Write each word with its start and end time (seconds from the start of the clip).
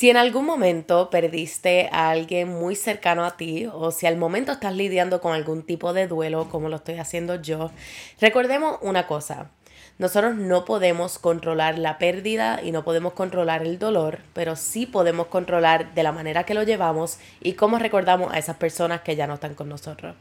Si 0.00 0.08
en 0.08 0.16
algún 0.16 0.46
momento 0.46 1.10
perdiste 1.10 1.90
a 1.92 2.08
alguien 2.08 2.48
muy 2.48 2.74
cercano 2.74 3.22
a 3.26 3.36
ti 3.36 3.66
o 3.70 3.90
si 3.90 4.06
al 4.06 4.16
momento 4.16 4.50
estás 4.50 4.74
lidiando 4.74 5.20
con 5.20 5.34
algún 5.34 5.62
tipo 5.62 5.92
de 5.92 6.06
duelo 6.06 6.48
como 6.48 6.70
lo 6.70 6.76
estoy 6.76 6.94
haciendo 6.94 7.34
yo, 7.42 7.70
recordemos 8.18 8.78
una 8.80 9.06
cosa. 9.06 9.50
Nosotros 9.98 10.36
no 10.36 10.64
podemos 10.64 11.18
controlar 11.18 11.78
la 11.78 11.98
pérdida 11.98 12.62
y 12.62 12.72
no 12.72 12.82
podemos 12.82 13.12
controlar 13.12 13.60
el 13.60 13.78
dolor, 13.78 14.20
pero 14.32 14.56
sí 14.56 14.86
podemos 14.86 15.26
controlar 15.26 15.92
de 15.92 16.02
la 16.02 16.12
manera 16.12 16.44
que 16.44 16.54
lo 16.54 16.62
llevamos 16.62 17.18
y 17.42 17.52
cómo 17.52 17.78
recordamos 17.78 18.32
a 18.32 18.38
esas 18.38 18.56
personas 18.56 19.02
que 19.02 19.16
ya 19.16 19.26
no 19.26 19.34
están 19.34 19.54
con 19.54 19.68
nosotros. 19.68 20.16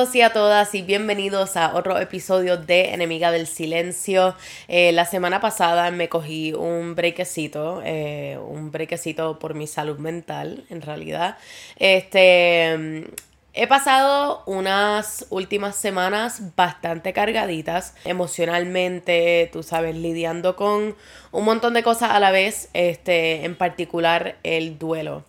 Y 0.00 0.22
a 0.22 0.32
todas 0.32 0.74
y 0.74 0.80
bienvenidos 0.80 1.58
a 1.58 1.74
otro 1.74 1.98
episodio 1.98 2.56
de 2.56 2.94
Enemiga 2.94 3.30
del 3.30 3.46
Silencio. 3.46 4.34
Eh, 4.66 4.92
la 4.92 5.04
semana 5.04 5.42
pasada 5.42 5.90
me 5.90 6.08
cogí 6.08 6.54
un 6.54 6.94
brequecito, 6.94 7.82
eh, 7.84 8.38
un 8.42 8.70
brequecito 8.70 9.38
por 9.38 9.52
mi 9.52 9.66
salud 9.66 9.98
mental 9.98 10.64
en 10.70 10.80
realidad. 10.80 11.36
Este, 11.76 13.04
He 13.52 13.66
pasado 13.66 14.42
unas 14.46 15.26
últimas 15.28 15.76
semanas 15.76 16.54
bastante 16.56 17.12
cargaditas 17.12 17.94
emocionalmente, 18.04 19.50
tú 19.52 19.62
sabes, 19.62 19.96
lidiando 19.96 20.56
con 20.56 20.96
un 21.30 21.44
montón 21.44 21.74
de 21.74 21.82
cosas 21.82 22.12
a 22.12 22.20
la 22.20 22.30
vez, 22.30 22.70
este, 22.72 23.44
en 23.44 23.54
particular 23.54 24.36
el 24.44 24.78
duelo. 24.78 25.24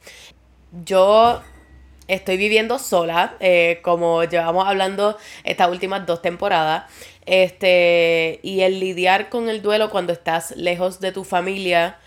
Yo 0.85 1.41
estoy 2.13 2.37
viviendo 2.37 2.77
sola, 2.77 3.35
eh, 3.39 3.79
como 3.81 4.23
llevamos 4.23 4.67
hablando 4.67 5.17
estas 5.43 5.69
últimas 5.69 6.05
dos 6.05 6.21
temporadas. 6.21 6.83
Este, 7.25 8.39
y 8.43 8.61
el 8.61 8.79
lidiar 8.79 9.29
con 9.29 9.49
el 9.49 9.61
duelo 9.61 9.89
cuando 9.89 10.11
estás 10.11 10.51
lejos 10.57 10.99
de 10.99 11.11
tu 11.11 11.23
familia 11.23 11.97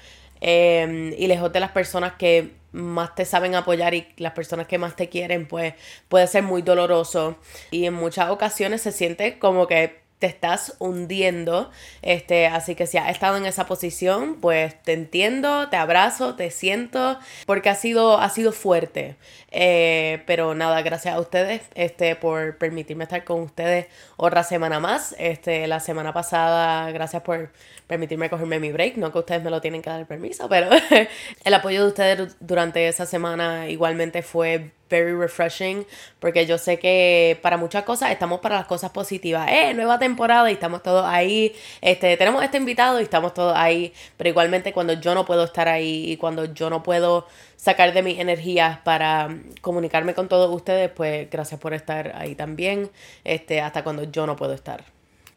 em, 0.41 1.13
y 1.17 1.27
lejos 1.27 1.53
de 1.53 1.61
las 1.61 1.71
personas 1.71 2.15
que 2.15 2.53
más 2.73 3.15
te 3.15 3.25
saben 3.25 3.55
apoyar 3.55 3.95
y 3.95 4.09
las 4.17 4.33
personas 4.33 4.67
que 4.67 4.79
más 4.79 4.97
te 4.97 5.09
quieren, 5.09 5.47
pues 5.47 5.75
puede 6.09 6.27
ser 6.27 6.43
muy 6.43 6.63
doloroso. 6.63 7.37
Y 7.71 7.87
en 7.87 7.95
muchas 7.95 8.31
ocasiones 8.31 8.83
se 8.83 8.93
siente 8.93 9.39
como 9.39 9.67
que 9.67 10.04
te 10.25 10.29
estás 10.29 10.75
hundiendo. 10.79 11.71
Este, 12.01 12.47
así 12.47 12.75
que 12.75 12.87
si 12.87 12.97
has 12.97 13.11
estado 13.11 13.37
en 13.37 13.45
esa 13.45 13.67
posición, 13.67 14.41
pues 14.41 14.83
te 14.83 14.95
entiendo, 14.95 15.69
te 15.69 15.77
abrazo, 15.77 16.35
te 16.35 16.51
siento, 16.51 17.19
porque 17.45 17.69
ha 17.69 17.75
sido, 17.75 18.17
ha 18.19 18.31
sido 18.31 18.51
fuerte. 18.53 19.17
Eh, 19.51 20.23
pero 20.27 20.55
nada, 20.55 20.81
gracias 20.81 21.15
a 21.15 21.21
ustedes 21.21 21.61
este, 21.75 22.17
por 22.17 22.57
permitirme 22.57 23.05
estar 23.05 23.23
con 23.25 23.43
ustedes 23.43 23.87
otra 24.17 24.45
semana 24.45 24.81
más. 24.81 25.15
Este, 25.19 25.67
la 25.67 25.79
semana 25.79 26.15
pasada, 26.15 26.91
gracias 26.91 27.21
por 27.21 27.51
permitirme 27.87 28.31
cogerme 28.31 28.59
mi 28.61 28.73
break. 28.73 28.97
No 28.97 29.13
que 29.13 29.19
ustedes 29.19 29.43
me 29.43 29.51
lo 29.51 29.61
tienen 29.61 29.83
que 29.83 29.91
dar 29.91 30.07
permiso, 30.07 30.49
pero 30.49 30.71
el 31.45 31.55
apoyo 31.55 31.83
de 31.83 31.89
ustedes 31.89 32.37
durante 32.41 32.89
esa 32.89 33.05
semana 33.05 33.69
igualmente 33.69 34.23
fue 34.23 34.71
very 34.89 35.13
refreshing 35.13 35.87
porque 36.21 36.47
yo 36.47 36.59
sé 36.59 36.79
que 36.79 37.39
para 37.43 37.57
muchas 37.57 37.85
cosas 37.85 38.11
estamos 38.11 38.41
para 38.41 38.57
las 38.57 38.67
cosas 38.67 38.91
positivas. 38.91 39.49
Eh, 39.51 39.75
nueva 39.75 39.99
temporada 39.99 40.51
y 40.51 40.55
estamos 40.55 40.83
todos 40.83 41.05
ahí. 41.05 41.55
Este, 41.81 42.17
tenemos 42.17 42.43
este 42.43 42.59
invitado 42.59 43.01
y 43.01 43.03
estamos 43.03 43.35
todos 43.35 43.55
ahí, 43.57 43.93
pero 44.17 44.31
igualmente 44.31 44.73
cuando 44.73 44.95
yo 44.95 45.15
no 45.15 45.25
puedo 45.25 45.45
estar 45.45 45.69
ahí 45.69 46.11
y 46.11 46.17
cuando 46.17 46.47
yo 46.47 46.71
no 46.71 46.83
puedo 46.83 47.27
sacar 47.57 47.93
de 47.95 48.03
mis 48.03 48.19
energías 48.19 48.79
para 48.79 49.37
comunicarme 49.61 50.15
con 50.15 50.29
todos 50.29 50.55
ustedes, 50.55 50.91
pues 50.91 51.31
gracias 51.31 51.61
por 51.61 51.75
estar 51.75 52.13
ahí 52.17 52.35
también, 52.35 52.91
este, 53.25 53.61
hasta 53.61 53.83
cuando 53.83 54.05
yo 54.05 54.27
no 54.27 54.37
puedo 54.37 54.53
estar. 54.53 54.85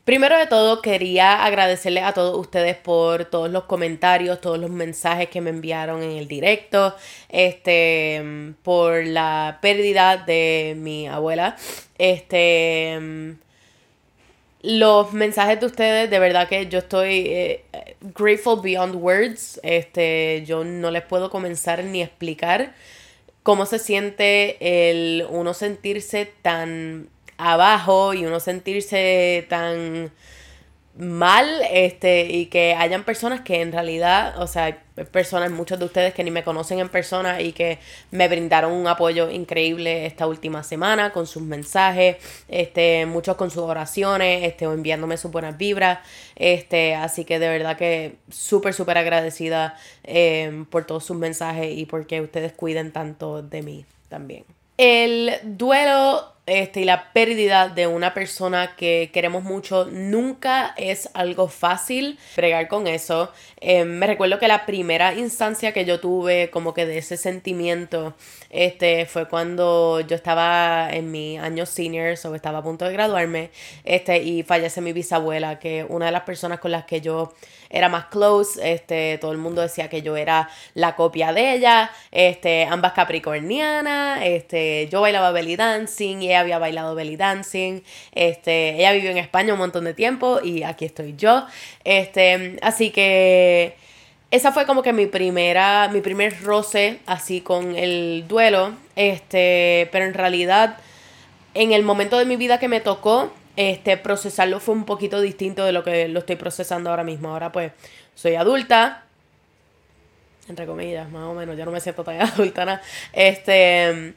Primero 0.08 0.38
de 0.38 0.48
todo, 0.48 0.82
quería 0.82 1.44
agradecerles 1.44 2.06
a 2.06 2.14
todos 2.14 2.38
ustedes 2.38 2.78
por 2.78 3.26
todos 3.26 3.52
los 3.52 3.66
comentarios, 3.66 4.40
todos 4.40 4.58
los 4.58 4.70
mensajes 4.70 5.28
que 5.28 5.42
me 5.42 5.50
enviaron 5.50 6.02
en 6.02 6.12
el 6.12 6.30
directo, 6.30 6.96
este, 7.28 8.54
por 8.64 9.06
la 9.06 9.60
pérdida 9.62 10.16
de 10.16 10.76
mi 10.78 11.10
abuela. 11.10 11.58
Este, 11.98 13.36
los 14.62 15.12
mensajes 15.12 15.60
de 15.60 15.66
ustedes, 15.66 16.10
de 16.10 16.20
verdad 16.20 16.48
que 16.48 16.68
yo 16.68 16.80
estoy 16.80 17.28
eh, 17.28 17.66
grateful 18.16 18.62
beyond 18.62 18.96
words. 18.96 19.60
Este, 19.62 20.46
yo 20.46 20.64
no 20.64 20.90
les 20.90 21.04
puedo 21.04 21.30
comenzar 21.30 21.84
ni 21.84 22.02
explicar 22.02 22.74
cómo 23.44 23.66
se 23.66 23.78
siente 23.78 24.90
el 24.90 25.28
uno 25.30 25.54
sentirse 25.54 26.32
tan 26.42 27.10
abajo 27.38 28.14
y 28.14 28.26
uno 28.26 28.40
sentirse 28.40 29.46
tan 29.50 30.12
mal 30.98 31.62
este 31.70 32.26
y 32.26 32.48
que 32.48 32.74
hayan 32.74 33.04
personas 33.04 33.42
que 33.42 33.62
en 33.62 33.72
realidad, 33.72 34.42
o 34.42 34.48
sea, 34.48 34.84
personas, 35.12 35.52
muchos 35.52 35.78
de 35.78 35.86
ustedes 35.86 36.14
que 36.14 36.24
ni 36.24 36.32
me 36.32 36.44
conocen 36.44 36.80
en 36.80 36.90
persona 36.90 37.42
y 37.42 37.52
que 37.52 37.78
me 38.10 38.28
brindaron 38.28 38.72
un 38.72 38.88
apoyo 38.88 39.30
increíble 39.30 40.08
esta 40.08 40.26
última 40.26 40.64
semana 40.64 41.12
con 41.12 41.28
sus 41.28 41.44
mensajes, 41.44 42.18
este, 42.48 43.06
muchos 43.06 43.36
con 43.36 43.52
sus 43.52 43.64
oraciones, 43.64 44.44
este, 44.44 44.66
o 44.66 44.74
enviándome 44.74 45.18
sus 45.18 45.32
buenas 45.32 45.58
vibras, 45.58 46.00
este, 46.36 46.96
así 46.96 47.26
que 47.26 47.38
de 47.38 47.50
verdad 47.50 47.78
que 47.78 48.16
súper, 48.32 48.74
súper 48.74 48.98
agradecida 48.98 49.78
eh, 50.04 50.66
por 50.72 50.86
todos 50.86 51.06
sus 51.06 51.18
mensajes 51.18 51.78
y 51.78 51.86
porque 51.86 52.22
ustedes 52.22 52.54
cuiden 52.54 52.92
tanto 52.92 53.44
de 53.44 53.62
mí 53.62 53.86
también. 54.10 54.46
El 54.78 55.34
duelo 55.44 56.37
este, 56.48 56.82
y 56.82 56.86
la 56.86 57.12
pérdida 57.12 57.68
de 57.68 57.88
una 57.88 58.14
persona 58.14 58.76
que 58.78 59.10
queremos 59.14 59.44
mucho 59.44 59.86
nunca 59.92 60.74
es 60.78 61.10
algo 61.14 61.50
fácil 61.50 62.18
bregar 62.38 62.70
con 62.70 62.88
eso. 62.88 63.32
Eh, 63.60 63.84
me 63.84 64.08
recuerdo 64.08 64.40
que 64.40 64.48
la 64.48 64.66
primera 64.66 65.14
instancia 65.14 65.74
que 65.74 65.84
yo 65.84 66.00
tuve 66.00 66.50
como 66.50 66.74
que 66.74 66.86
de 66.86 67.00
ese 67.00 67.18
sentimiento 67.18 68.16
este, 68.50 69.06
fue 69.06 69.28
cuando 69.28 70.00
yo 70.00 70.16
estaba 70.16 70.90
en 70.90 71.12
mi 71.12 71.38
año 71.38 71.66
senior, 71.66 72.16
o 72.24 72.36
estaba 72.36 72.60
a 72.60 72.64
punto 72.64 72.86
de 72.86 72.94
graduarme, 72.94 73.52
este, 73.84 74.24
y 74.24 74.44
fallece 74.44 74.80
mi 74.80 74.94
bisabuela, 74.94 75.60
que 75.60 75.86
una 75.90 76.06
de 76.06 76.14
las 76.14 76.24
personas 76.24 76.60
con 76.60 76.72
las 76.72 76.86
que 76.86 77.02
yo 77.02 77.34
era 77.70 77.90
más 77.90 78.06
close, 78.06 78.74
este, 78.74 79.18
todo 79.20 79.32
el 79.32 79.38
mundo 79.38 79.62
decía 79.62 79.90
que 79.90 80.02
yo 80.02 80.18
era 80.18 80.50
la 80.74 80.96
copia 80.96 81.34
de 81.34 81.54
ella, 81.54 81.92
este, 82.12 82.66
ambas 82.66 82.94
capricornianas, 82.94 84.22
este, 84.24 84.88
yo 84.92 85.02
bailaba 85.02 85.32
belly 85.32 85.56
dancing 85.56 86.22
y 86.22 86.34
había 86.34 86.60
bailado 86.60 86.96
belly 86.96 87.16
dancing. 87.16 87.82
Este, 88.14 88.76
ella 88.76 88.92
vivió 88.94 89.12
en 89.12 89.18
España 89.18 89.54
un 89.54 89.60
montón 89.60 89.86
de 89.86 89.94
tiempo 89.94 90.40
y 90.44 90.64
aquí 90.64 90.86
estoy 90.86 91.16
yo. 91.18 91.46
Este, 91.84 92.58
así 92.62 92.92
que 92.92 93.76
esa 94.30 94.52
fue 94.52 94.66
como 94.66 94.84
que 94.84 94.92
mi 94.92 95.06
primera, 95.06 95.90
mi 95.92 96.02
primer 96.02 96.44
roce 96.44 97.00
así 97.06 97.42
con 97.42 97.76
el 97.76 98.26
duelo. 98.28 98.74
Este, 98.96 99.88
pero 99.92 100.06
en 100.06 100.14
realidad, 100.14 100.78
en 101.54 101.72
el 101.72 101.84
momento 101.84 102.18
de 102.18 102.26
mi 102.26 102.36
vida 102.36 102.60
que 102.60 102.68
me 102.68 102.82
tocó, 102.82 103.32
este, 103.58 103.98
procesarlo 103.98 104.60
fue 104.60 104.76
un 104.76 104.86
poquito 104.86 105.20
distinto 105.20 105.66
de 105.66 105.72
lo 105.72 105.84
que 105.84 106.08
lo 106.08 106.20
estoy 106.20 106.36
procesando 106.36 106.92
ahora 106.92 107.04
mismo. 107.04 107.30
Ahora 107.30 107.52
pues 107.52 107.74
soy 108.16 108.36
adulta, 108.36 109.04
entre 110.48 110.66
comillas, 110.66 111.10
más 111.10 111.24
o 111.24 111.34
menos, 111.34 111.58
ya 111.58 111.66
no 111.66 111.72
me 111.72 111.82
siento 111.82 112.04
tan 112.04 112.18
nada. 112.56 112.82
Este, 113.12 114.14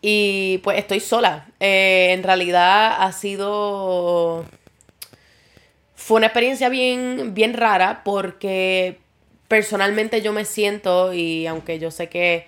y 0.00 0.58
pues 0.58 0.78
estoy 0.78 1.00
sola. 1.00 1.48
Eh, 1.60 2.12
en 2.12 2.22
realidad 2.22 2.96
ha 2.98 3.12
sido... 3.12 4.44
Fue 5.96 6.18
una 6.18 6.26
experiencia 6.26 6.68
bien, 6.68 7.34
bien 7.34 7.54
rara 7.54 8.02
porque 8.04 8.98
personalmente 9.48 10.22
yo 10.22 10.32
me 10.32 10.44
siento 10.44 11.12
y 11.12 11.48
aunque 11.48 11.80
yo 11.80 11.90
sé 11.90 12.08
que 12.08 12.46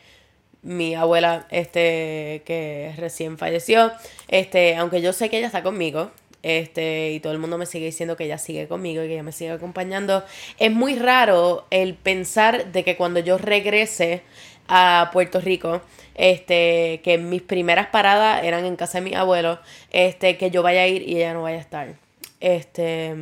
mi 0.62 0.94
abuela, 0.94 1.48
este, 1.50 2.42
que 2.44 2.94
recién 2.96 3.38
falleció, 3.38 3.90
este, 4.28 4.76
aunque 4.76 5.00
yo 5.00 5.12
sé 5.12 5.28
que 5.28 5.38
ella 5.38 5.46
está 5.48 5.62
conmigo, 5.64 6.12
este, 6.42 7.12
y 7.12 7.20
todo 7.20 7.32
el 7.32 7.38
mundo 7.38 7.58
me 7.58 7.66
sigue 7.66 7.86
diciendo 7.86 8.16
que 8.16 8.24
ella 8.24 8.38
sigue 8.38 8.68
conmigo 8.68 9.02
y 9.02 9.06
que 9.06 9.14
ella 9.14 9.22
me 9.22 9.32
sigue 9.32 9.50
acompañando, 9.50 10.24
es 10.58 10.72
muy 10.72 10.96
raro 10.96 11.66
el 11.70 11.94
pensar 11.94 12.72
de 12.72 12.84
que 12.84 12.96
cuando 12.96 13.20
yo 13.20 13.38
regrese 13.38 14.22
a 14.68 15.10
Puerto 15.12 15.40
Rico, 15.40 15.80
este, 16.14 17.00
que 17.02 17.18
mis 17.18 17.42
primeras 17.42 17.88
paradas 17.88 18.44
eran 18.44 18.64
en 18.64 18.76
casa 18.76 18.98
de 18.98 19.04
mi 19.04 19.14
abuelo, 19.14 19.58
este, 19.90 20.36
que 20.36 20.50
yo 20.50 20.62
vaya 20.62 20.82
a 20.82 20.86
ir 20.86 21.08
y 21.08 21.16
ella 21.16 21.34
no 21.34 21.42
vaya 21.42 21.58
a 21.58 21.60
estar. 21.60 21.94
Este, 22.40 23.14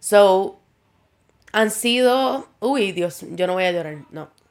so, 0.00 0.58
han 1.52 1.70
sido, 1.70 2.48
uy, 2.60 2.92
Dios, 2.92 3.24
yo 3.30 3.46
no 3.46 3.54
voy 3.54 3.64
a 3.64 3.72
llorar, 3.72 3.98
no 4.10 4.41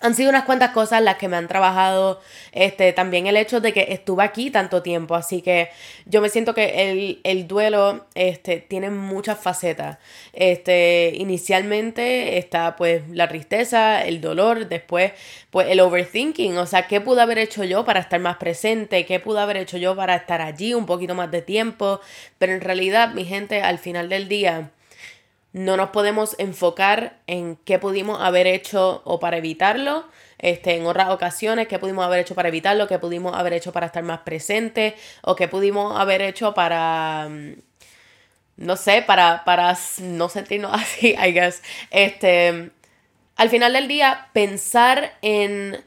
han 0.00 0.14
sido 0.14 0.30
unas 0.30 0.44
cuantas 0.44 0.70
cosas 0.70 1.02
las 1.02 1.16
que 1.16 1.28
me 1.28 1.36
han 1.36 1.48
trabajado. 1.48 2.20
Este, 2.52 2.92
también 2.92 3.26
el 3.26 3.36
hecho 3.36 3.60
de 3.60 3.72
que 3.72 3.86
estuve 3.90 4.22
aquí 4.22 4.50
tanto 4.50 4.82
tiempo. 4.82 5.14
Así 5.14 5.42
que 5.42 5.70
yo 6.06 6.20
me 6.20 6.28
siento 6.28 6.54
que 6.54 7.20
el, 7.24 7.48
duelo 7.48 8.06
este, 8.14 8.58
tiene 8.58 8.90
muchas 8.90 9.38
facetas. 9.38 9.98
Este, 10.32 11.12
inicialmente 11.14 12.38
está 12.38 12.76
pues 12.76 13.02
la 13.10 13.28
tristeza, 13.28 14.04
el 14.04 14.20
dolor, 14.20 14.68
después 14.68 15.12
pues 15.50 15.68
el 15.68 15.80
overthinking. 15.80 16.56
O 16.58 16.66
sea, 16.66 16.86
¿qué 16.86 17.00
pude 17.00 17.22
haber 17.22 17.38
hecho 17.38 17.64
yo 17.64 17.84
para 17.84 18.00
estar 18.00 18.20
más 18.20 18.36
presente? 18.36 19.06
¿Qué 19.06 19.20
pude 19.20 19.40
haber 19.40 19.56
hecho 19.56 19.78
yo 19.78 19.96
para 19.96 20.16
estar 20.16 20.40
allí 20.40 20.74
un 20.74 20.86
poquito 20.86 21.14
más 21.14 21.30
de 21.30 21.42
tiempo? 21.42 22.00
Pero 22.38 22.52
en 22.52 22.60
realidad, 22.60 23.14
mi 23.14 23.24
gente, 23.24 23.62
al 23.62 23.78
final 23.78 24.08
del 24.08 24.28
día 24.28 24.70
no 25.52 25.76
nos 25.76 25.90
podemos 25.90 26.36
enfocar 26.38 27.18
en 27.26 27.56
qué 27.56 27.78
pudimos 27.78 28.20
haber 28.20 28.46
hecho 28.46 29.02
o 29.04 29.18
para 29.18 29.38
evitarlo, 29.38 30.06
este, 30.38 30.76
en 30.76 30.86
otras 30.86 31.08
ocasiones, 31.08 31.68
qué 31.68 31.78
pudimos 31.78 32.04
haber 32.04 32.20
hecho 32.20 32.34
para 32.34 32.48
evitarlo, 32.48 32.86
qué 32.86 32.98
pudimos 32.98 33.36
haber 33.36 33.54
hecho 33.54 33.72
para 33.72 33.86
estar 33.86 34.02
más 34.02 34.20
presentes, 34.20 34.94
o 35.22 35.34
qué 35.34 35.48
pudimos 35.48 35.98
haber 35.98 36.22
hecho 36.22 36.54
para, 36.54 37.28
mm, 37.30 37.54
no 38.58 38.76
sé, 38.76 39.02
para, 39.02 39.44
para 39.44 39.76
no 40.00 40.28
sentirnos 40.28 40.72
así, 40.74 41.16
I 41.18 41.32
guess. 41.32 41.62
Este, 41.90 42.70
al 43.36 43.50
final 43.50 43.72
del 43.72 43.88
día, 43.88 44.28
pensar 44.32 45.16
en 45.22 45.82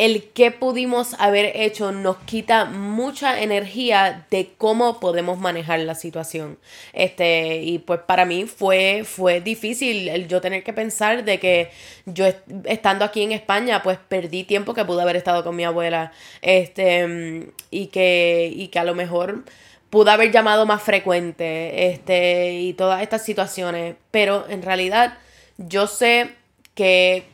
el 0.00 0.30
que 0.32 0.50
pudimos 0.50 1.14
haber 1.18 1.54
hecho 1.54 1.92
nos 1.92 2.16
quita 2.20 2.64
mucha 2.64 3.42
energía 3.42 4.26
de 4.30 4.50
cómo 4.56 4.98
podemos 4.98 5.38
manejar 5.38 5.80
la 5.80 5.94
situación. 5.94 6.56
Este, 6.94 7.58
y 7.58 7.80
pues 7.80 8.00
para 8.06 8.24
mí 8.24 8.46
fue, 8.46 9.04
fue 9.04 9.42
difícil 9.42 10.08
el 10.08 10.26
yo 10.26 10.40
tener 10.40 10.64
que 10.64 10.72
pensar 10.72 11.22
de 11.24 11.38
que 11.38 11.70
yo 12.06 12.24
estando 12.64 13.04
aquí 13.04 13.22
en 13.22 13.32
España, 13.32 13.82
pues 13.82 13.98
perdí 14.08 14.44
tiempo 14.44 14.72
que 14.72 14.86
pude 14.86 15.02
haber 15.02 15.16
estado 15.16 15.44
con 15.44 15.54
mi 15.54 15.64
abuela. 15.64 16.12
Este, 16.40 17.52
y 17.70 17.88
que, 17.88 18.50
y 18.56 18.68
que 18.68 18.78
a 18.78 18.84
lo 18.84 18.94
mejor 18.94 19.44
pude 19.90 20.10
haber 20.10 20.32
llamado 20.32 20.64
más 20.64 20.82
frecuente. 20.82 21.90
Este, 21.90 22.54
y 22.54 22.72
todas 22.72 23.02
estas 23.02 23.22
situaciones. 23.22 23.96
Pero 24.10 24.46
en 24.48 24.62
realidad, 24.62 25.18
yo 25.58 25.86
sé 25.86 26.30
que 26.74 27.29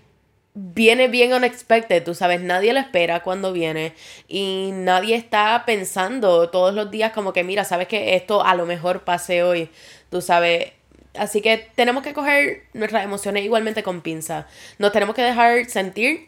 viene 0.59 1.09
bien 1.09 1.35
unexpected, 1.35 2.03
tú 2.03 2.15
sabes, 2.15 2.41
nadie 2.41 2.73
lo 2.73 2.81
espera 2.81 3.23
cuando 3.23 3.53
viene 3.53 3.93
y 4.27 4.71
nadie 4.73 5.15
está 5.15 5.65
pensando 5.67 6.49
todos 6.49 6.75
los 6.75 6.91
días 6.91 7.13
como 7.13 7.35
que 7.35 7.45
mira, 7.45 7.65
sabes 7.65 7.89
que 7.89 8.17
esto 8.17 8.43
a 8.43 8.55
lo 8.55 8.65
mejor 8.65 9.05
pase 9.05 9.43
hoy, 9.43 9.69
tú 10.11 10.23
sabes. 10.23 10.73
Así 11.13 11.43
que 11.43 11.69
tenemos 11.75 12.03
que 12.03 12.15
coger 12.15 12.63
nuestras 12.73 13.05
emociones 13.05 13.45
igualmente 13.45 13.83
con 13.83 14.01
pinza. 14.01 14.47
Nos 14.79 14.93
tenemos 14.93 15.15
que 15.15 15.23
dejar 15.23 15.67
sentir 15.67 16.27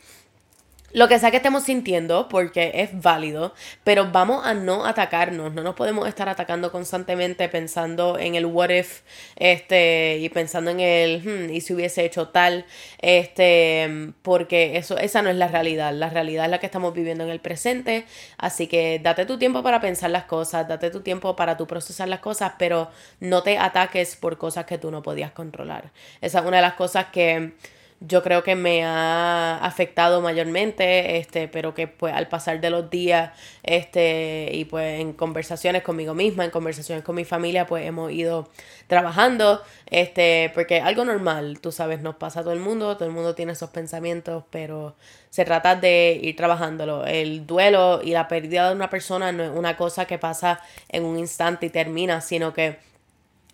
lo 0.93 1.07
que 1.07 1.19
sea 1.19 1.31
que 1.31 1.37
estemos 1.37 1.65
sintiendo, 1.65 2.29
porque 2.29 2.73
es 2.75 3.01
válido, 3.01 3.55
pero 3.85 4.11
vamos 4.11 4.47
a 4.47 4.55
no 4.55 4.87
atacarnos, 4.87 5.53
no 5.53 5.63
nos 5.63 5.75
podemos 5.75 6.09
estar 6.09 6.29
atacando 6.29 6.73
constantemente 6.73 7.49
pensando 7.49 8.19
en 8.19 8.35
el 8.35 8.47
what 8.47 8.71
if, 8.71 9.03
este, 9.37 10.19
y 10.19 10.29
pensando 10.31 10.71
en 10.71 10.81
el, 10.81 11.23
hmm, 11.23 11.55
y 11.55 11.61
si 11.61 11.75
hubiese 11.75 12.05
hecho 12.05 12.29
tal, 12.29 12.65
este, 13.01 14.13
porque 14.23 14.79
eso, 14.79 14.97
esa 14.97 15.21
no 15.21 15.29
es 15.29 15.37
la 15.37 15.49
realidad, 15.49 15.93
la 15.93 16.09
realidad 16.09 16.47
es 16.47 16.51
la 16.51 16.59
que 16.59 16.67
estamos 16.67 16.95
viviendo 16.95 17.25
en 17.25 17.31
el 17.31 17.41
presente, 17.41 18.07
así 18.39 18.67
que 18.67 18.99
date 18.99 19.27
tu 19.27 19.39
tiempo 19.39 19.63
para 19.63 19.81
pensar 19.81 20.11
las 20.11 20.25
cosas, 20.25 20.69
date 20.69 20.91
tu 20.91 21.01
tiempo 21.01 21.37
para 21.37 21.57
tu 21.59 21.67
procesar 21.67 22.09
las 22.09 22.21
cosas, 22.21 22.53
pero 22.59 22.91
no 23.21 23.43
te 23.43 23.59
ataques 23.59 24.17
por 24.17 24.39
cosas 24.39 24.65
que 24.65 24.79
tú 24.79 24.91
no 24.91 25.03
podías 25.03 25.33
controlar. 25.33 25.91
Esa 26.21 26.39
es 26.41 26.47
una 26.47 26.57
de 26.57 26.63
las 26.63 26.75
cosas 26.75 27.07
que 27.13 27.53
yo 28.01 28.23
creo 28.23 28.45
que 28.45 28.55
me 28.55 28.85
ha 28.85 29.59
afectado 29.59 30.21
mayormente, 30.21 31.19
este, 31.19 31.49
pero 31.49 31.75
que 31.75 31.89
pues 31.89 32.15
al 32.15 32.29
pasar 32.29 32.61
de 32.61 32.71
los 32.71 32.91
días, 32.91 33.33
este, 33.65 34.51
y 34.53 34.65
pues 34.67 35.01
en 35.01 35.13
conversaciones 35.13 35.83
conmigo 35.83 36.15
misma, 36.15 36.45
en 36.45 36.51
conversaciones 36.51 37.05
con 37.05 37.17
mi 37.17 37.25
familia, 37.25 37.67
pues 37.67 37.85
hemos 37.85 38.13
ido 38.13 38.49
trabajando, 38.87 39.63
este, 39.87 40.53
porque 40.55 40.81
algo 40.81 41.05
normal, 41.05 41.59
tú 41.61 41.73
sabes, 41.73 42.01
nos 42.01 42.15
pasa 42.17 42.41
a 42.41 42.43
todo 42.45 42.53
el 42.53 42.61
mundo, 42.61 42.97
todo 42.97 43.09
el 43.09 43.15
mundo 43.15 43.35
tiene 43.35 43.53
esos 43.53 43.71
pensamientos, 43.71 44.45
pero 44.51 44.95
se 45.31 45.45
trata 45.45 45.75
de 45.75 46.21
ir 46.23 46.37
trabajándolo. 46.37 47.05
El 47.05 47.47
duelo 47.47 48.01
y 48.03 48.13
la 48.13 48.29
pérdida 48.29 48.69
de 48.69 48.77
una 48.77 48.91
persona 48.91 49.33
no 49.33 49.43
es 49.43 49.51
una 49.51 49.77
cosa 49.77 50.07
que 50.07 50.19
pasa 50.19 50.61
en 50.89 51.05
un 51.05 51.19
instante 51.19 51.67
y 51.67 51.71
termina, 51.71 52.21
sino 52.21 52.53
que 52.53 52.79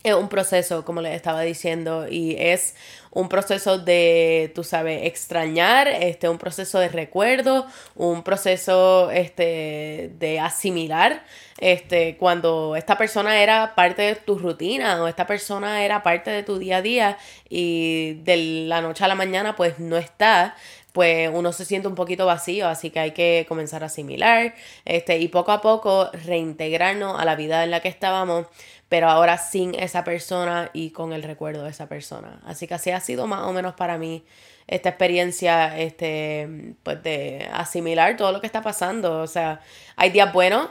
es 0.05 0.15
un 0.15 0.29
proceso, 0.29 0.85
como 0.85 1.01
les 1.01 1.17
estaba 1.17 1.41
diciendo, 1.41 2.07
y 2.09 2.37
es 2.39 2.77
un 3.11 3.31
proceso 3.31 3.79
de, 3.79 4.53
tú 4.55 4.63
sabes, 4.63 5.05
extrañar, 5.05 5.89
este, 5.89 6.29
un 6.29 6.37
proceso 6.37 6.79
de 6.79 6.89
recuerdo, 6.89 7.67
un 7.95 8.23
proceso 8.23 9.11
este, 9.11 10.13
de 10.19 10.41
asimilar, 10.41 11.25
este, 11.59 12.17
cuando 12.19 12.77
esta 12.77 12.99
persona 12.99 13.41
era 13.41 13.75
parte 13.75 14.03
de 14.03 14.17
tu 14.17 14.39
rutina 14.39 15.03
o 15.03 15.09
esta 15.09 15.27
persona 15.27 15.85
era 15.85 16.03
parte 16.03 16.31
de 16.31 16.43
tu 16.43 16.59
día 16.59 16.79
a 16.79 16.83
día 16.83 17.19
y 17.49 18.15
de 18.25 18.37
la 18.69 18.83
noche 18.83 19.05
a 19.05 19.09
la 19.09 19.15
mañana 19.15 19.57
pues 19.57 19.79
no 19.79 19.97
está, 19.97 20.55
pues 20.95 21.29
uno 21.31 21.53
se 21.53 21.67
siente 21.67 21.89
un 21.89 21.97
poquito 21.97 22.25
vacío, 22.25 22.69
así 22.69 22.91
que 22.91 23.01
hay 23.01 23.11
que 23.11 23.45
comenzar 23.49 23.83
a 23.83 23.87
asimilar, 23.87 24.55
este, 24.87 25.19
y 25.19 25.29
poco 25.29 25.53
a 25.53 25.61
poco 25.61 26.09
reintegrarnos 26.25 27.21
a 27.21 27.25
la 27.27 27.35
vida 27.35 27.65
en 27.65 27.73
la 27.73 27.81
que 27.81 27.89
estábamos 27.89 28.47
pero 28.89 29.09
ahora 29.09 29.39
sin 29.39 29.75
esa 29.75 30.05
persona 30.05 30.71
y 30.73 30.91
con 30.91 31.13
el 31.13 31.25
recuerdo 31.25 31.65
de 31.65 31.71
esa 31.71 31.89
persona. 31.89 32.41
Así 32.47 32.69
que 32.69 32.75
así 32.75 32.91
ha 32.91 33.01
sido 33.01 33.27
más 33.27 33.43
o 33.43 33.53
menos 33.53 33.75
para 33.75 33.99
mí 33.99 34.25
esta 34.69 34.91
experiencia, 34.91 35.77
este, 35.77 36.77
pues 36.85 37.03
de 37.03 37.49
asimilar 37.53 38.17
todo 38.17 38.31
lo 38.31 38.41
que 38.41 38.47
está 38.47 38.63
pasando. 38.63 39.21
O 39.21 39.27
sea, 39.27 39.61
hay 39.97 40.11
días 40.11 40.33
buenos, 40.33 40.69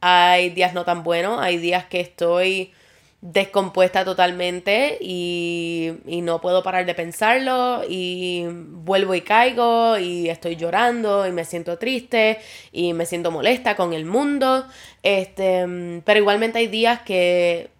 hay 0.00 0.50
días 0.50 0.74
no 0.74 0.84
tan 0.84 1.04
buenos, 1.04 1.40
hay 1.40 1.58
días 1.58 1.86
que 1.86 2.00
estoy 2.00 2.72
descompuesta 3.22 4.04
totalmente 4.04 4.98
y, 5.00 5.92
no 6.22 6.40
puedo 6.40 6.62
parar 6.62 6.84
de 6.86 6.94
pensarlo 6.94 7.82
y 7.88 8.44
vuelvo 8.48 9.14
y 9.14 9.22
caigo 9.22 9.96
y 9.96 10.28
estoy 10.28 10.56
llorando 10.56 11.26
y 11.26 11.32
me 11.32 11.44
siento 11.44 11.78
triste 11.78 12.38
y 12.72 12.92
me 12.92 13.06
siento 13.06 13.30
molesta 13.30 13.76
con 13.76 13.92
el 13.92 14.04
mundo. 14.04 14.66
Este, 15.02 16.02
pero 16.04 16.20
igualmente 16.20 16.58
hay 16.58 16.66
días 16.66 17.02
que, 17.02 17.70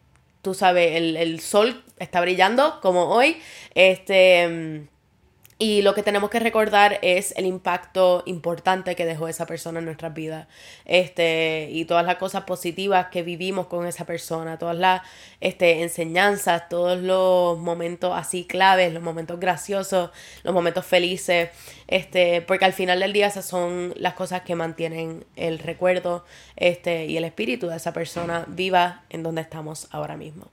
tú 0.43 0.55
sabes, 0.55 0.97
el, 0.97 1.17
el 1.17 1.41
sol 1.41 1.83
está 1.99 2.21
brillando 2.21 2.81
como 2.81 3.07
hoy. 3.09 3.37
Este 3.75 4.89
y 5.63 5.81
lo 5.83 5.95
que 5.95 6.03
tenemos 6.03 6.29
que 6.29 6.41
recordar 6.41 6.99
es 7.03 7.33
el 7.37 7.47
impacto 7.47 8.25
importante 8.27 8.97
que 8.97 9.07
dejó 9.07 9.29
esa 9.29 9.47
persona 9.47 9.79
en 9.79 9.85
nuestras 9.85 10.13
vidas. 10.13 10.49
Este, 10.87 11.69
y 11.71 11.85
todas 11.85 12.05
las 12.05 12.17
cosas 12.17 12.43
positivas 12.43 13.07
que 13.13 13.23
vivimos 13.23 13.69
con 13.69 13.87
esa 13.87 14.05
persona, 14.05 14.59
todas 14.59 14.77
las 14.77 15.03
este, 15.41 15.83
enseñanzas, 15.83 16.69
todos 16.69 17.01
los 17.01 17.61
momentos 17.61 18.13
así 18.13 18.45
claves, 18.45 18.93
los 18.93 19.05
momentos 19.05 19.39
graciosos, 19.39 20.11
los 20.43 20.53
momentos 20.53 20.85
felices. 20.85 21.51
Este, 21.87 22.43
porque 22.43 22.65
al 22.65 22.73
final 22.73 22.99
del 22.99 23.13
día 23.13 23.29
esas 23.29 23.45
son 23.47 23.95
las 23.97 24.15
cosas 24.15 24.43
que 24.43 24.57
mantienen 24.57 25.25
el 25.37 25.61
recuerdo 25.61 26.25
este, 26.57 27.07
y 27.07 27.17
el 27.17 27.25
espíritu 27.25 27.69
de 27.69 27.77
esa 27.77 27.93
persona 27.93 28.47
viva 28.49 29.05
en 29.11 29.23
donde 29.23 29.43
estamos 29.43 29.87
ahora 29.93 30.17
mismo. 30.17 30.51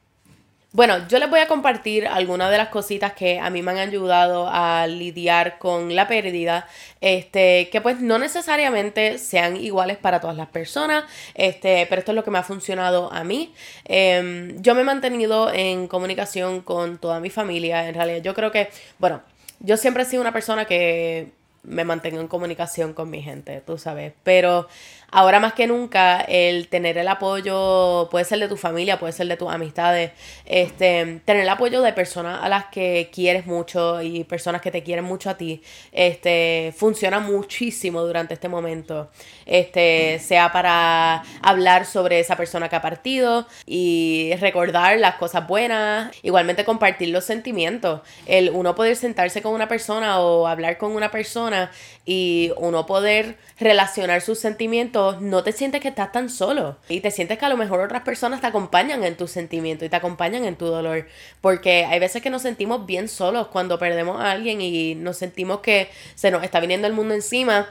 Bueno, 0.72 1.08
yo 1.08 1.18
les 1.18 1.28
voy 1.28 1.40
a 1.40 1.48
compartir 1.48 2.06
algunas 2.06 2.52
de 2.52 2.58
las 2.60 2.70
cositas 2.70 3.14
que 3.14 3.40
a 3.40 3.50
mí 3.50 3.64
me 3.64 3.72
han 3.72 3.80
ayudado 3.80 4.48
a 4.48 4.86
lidiar 4.86 5.58
con 5.58 5.96
la 5.96 6.08
pérdida, 6.08 6.68
este, 7.02 7.70
que 7.72 7.82
pues 7.82 8.00
no 8.02 8.20
necesariamente 8.20 9.18
sean 9.18 9.58
iguales 9.58 9.98
para 9.98 10.22
todas 10.22 10.38
las 10.38 10.48
personas, 10.50 11.06
este, 11.34 11.88
pero 11.90 12.00
esto 12.00 12.12
es 12.12 12.16
lo 12.16 12.24
que 12.24 12.30
me 12.30 12.38
ha 12.38 12.44
funcionado 12.44 13.12
a 13.12 13.24
mí. 13.24 13.52
Em, 13.86 14.62
yo 14.62 14.76
me 14.76 14.82
he 14.82 14.84
mantenido 14.84 15.52
en 15.52 15.88
comunicación 15.88 16.62
con 16.62 17.00
toda 17.00 17.20
mi 17.20 17.32
familia, 17.32 17.88
en 17.88 17.96
realidad 17.96 18.22
yo 18.22 18.36
creo 18.36 18.52
que, 18.52 18.70
bueno, 19.00 19.24
yo 19.62 19.76
siempre 19.76 20.04
he 20.04 20.06
sido 20.06 20.22
una 20.22 20.34
persona 20.34 20.66
que 20.66 21.32
me 21.64 21.84
mantengo 21.84 22.22
en 22.22 22.28
comunicación 22.28 22.94
con 22.94 23.10
mi 23.10 23.22
gente, 23.24 23.62
tú 23.66 23.78
sabes, 23.80 24.14
pero 24.24 24.68
ahora 25.12 25.39
más 25.39 25.54
que 25.54 25.68
nunca 25.68 26.22
el 26.22 26.68
tener 26.68 26.98
el 26.98 27.08
apoyo, 27.08 28.08
puede 28.10 28.25
ser 28.25 28.39
de 28.39 28.48
tu 28.48 28.58
familia, 28.58 29.00
puede 29.00 29.13
ser 29.13 29.28
de 29.28 29.38
tus 29.38 29.50
amistades, 29.50 30.12
este, 30.46 31.22
tener 31.25 31.44
el 31.44 31.50
apoyo 31.50 31.82
de 31.82 31.94
personas 31.94 32.39
a 32.42 32.50
las 32.50 32.66
que 32.66 33.10
quieres 33.13 33.46
mucho 33.46 34.01
y 34.01 34.24
personas 34.24 34.62
que 34.62 34.72
te 34.72 34.84
quieren 34.84 35.06
mucho 35.06 35.30
a 35.30 35.38
ti, 35.38 35.62
este, 35.92 36.74
funciona 36.75 37.20
muchísimo 37.20 38.01
durante 38.01 38.34
este 38.34 38.50
momento. 38.50 39.10
Este, 39.46 40.20
sea 40.20 40.51
para 40.51 41.24
hablar 41.42 41.86
sobre 41.86 42.20
esa 42.20 42.36
persona 42.36 42.70
que 42.70 42.75
ha 42.75 42.82
partido 42.82 43.48
y 43.66 44.32
recordar 44.39 45.00
las 45.00 45.16
cosas 45.16 45.48
buenas, 45.48 46.12
igualmente 46.24 46.66
compartir 46.66 47.10
los 47.10 47.25
sentimientos, 47.25 48.01
el 48.25 48.50
uno 48.51 48.75
poder 48.75 48.96
sentarse 48.96 49.42
con 49.42 49.54
una 49.54 49.68
persona 49.68 50.20
o 50.20 50.48
hablar 50.48 50.78
con 50.78 50.92
una 50.92 51.12
persona 51.12 51.72
y 52.06 52.51
uno 52.58 52.86
poder 52.86 53.38
relacionar 53.60 54.22
sus 54.22 54.39
sentimientos, 54.39 54.99
no 55.22 55.44
te 55.44 55.51
sientes 55.51 55.82
que 55.82 55.89
estás 55.89 56.12
tan 56.12 56.29
solo. 56.29 56.77
Y 56.89 57.01
te 57.01 57.12
sientes 57.12 57.38
que 57.38 57.46
a 57.46 57.50
lo 57.50 57.58
mejor 57.58 57.79
otras 57.79 58.03
personas 58.03 58.41
te 58.41 58.48
acompañan 58.48 59.03
en 59.03 59.18
tus 59.18 59.32
sentimientos 59.32 59.86
y 59.86 59.89
te 59.89 59.96
acompañan 59.96 60.46
en 60.46 60.56
tu 60.56 60.65
dolor, 60.65 61.08
porque 61.41 61.86
hay 61.86 62.00
veces 62.00 62.22
que 62.22 62.29
nos 62.29 62.41
sentimos 62.41 62.86
bien 62.86 63.08
solos 63.08 63.48
cuando 63.48 63.79
perdemos 63.79 64.20
a 64.20 64.32
alguien 64.32 64.62
y 64.62 64.96
nos 64.96 65.18
sentimos 65.18 65.60
que 65.60 65.89
se 66.15 66.32
nos 66.32 66.44
está 66.44 66.60
viniendo 66.60 66.88
el 66.88 66.94
mundo 66.94 67.13
encima 67.13 67.70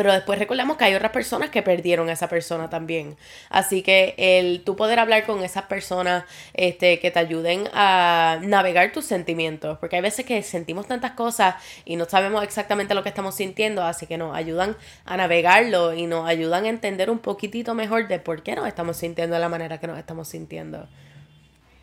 pero 0.00 0.14
después 0.14 0.38
recordamos 0.38 0.78
que 0.78 0.84
hay 0.84 0.94
otras 0.94 1.12
personas 1.12 1.50
que 1.50 1.60
perdieron 1.60 2.08
a 2.08 2.12
esa 2.12 2.26
persona 2.26 2.70
también. 2.70 3.18
Así 3.50 3.82
que 3.82 4.14
el 4.16 4.62
tú 4.64 4.74
poder 4.74 4.98
hablar 4.98 5.26
con 5.26 5.44
esas 5.44 5.64
personas 5.64 6.24
este, 6.54 7.00
que 7.00 7.10
te 7.10 7.18
ayuden 7.18 7.68
a 7.74 8.38
navegar 8.40 8.92
tus 8.92 9.04
sentimientos. 9.04 9.76
Porque 9.76 9.96
hay 9.96 10.02
veces 10.02 10.24
que 10.24 10.42
sentimos 10.42 10.86
tantas 10.86 11.10
cosas 11.10 11.56
y 11.84 11.96
no 11.96 12.06
sabemos 12.06 12.42
exactamente 12.44 12.94
lo 12.94 13.02
que 13.02 13.10
estamos 13.10 13.34
sintiendo. 13.34 13.84
Así 13.84 14.06
que 14.06 14.16
nos 14.16 14.34
ayudan 14.34 14.74
a 15.04 15.18
navegarlo 15.18 15.92
y 15.92 16.06
nos 16.06 16.26
ayudan 16.26 16.64
a 16.64 16.68
entender 16.70 17.10
un 17.10 17.18
poquitito 17.18 17.74
mejor 17.74 18.08
de 18.08 18.20
por 18.20 18.42
qué 18.42 18.54
nos 18.54 18.66
estamos 18.66 18.96
sintiendo 18.96 19.34
de 19.34 19.40
la 19.40 19.50
manera 19.50 19.80
que 19.80 19.86
nos 19.86 19.98
estamos 19.98 20.28
sintiendo. 20.28 20.88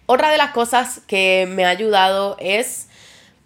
Otra 0.08 0.32
de 0.32 0.40
las 0.40 0.54
cosas 0.54 1.02
que 1.06 1.48
me 1.48 1.66
ha 1.66 1.70
ayudado 1.70 2.36
es 2.40 2.87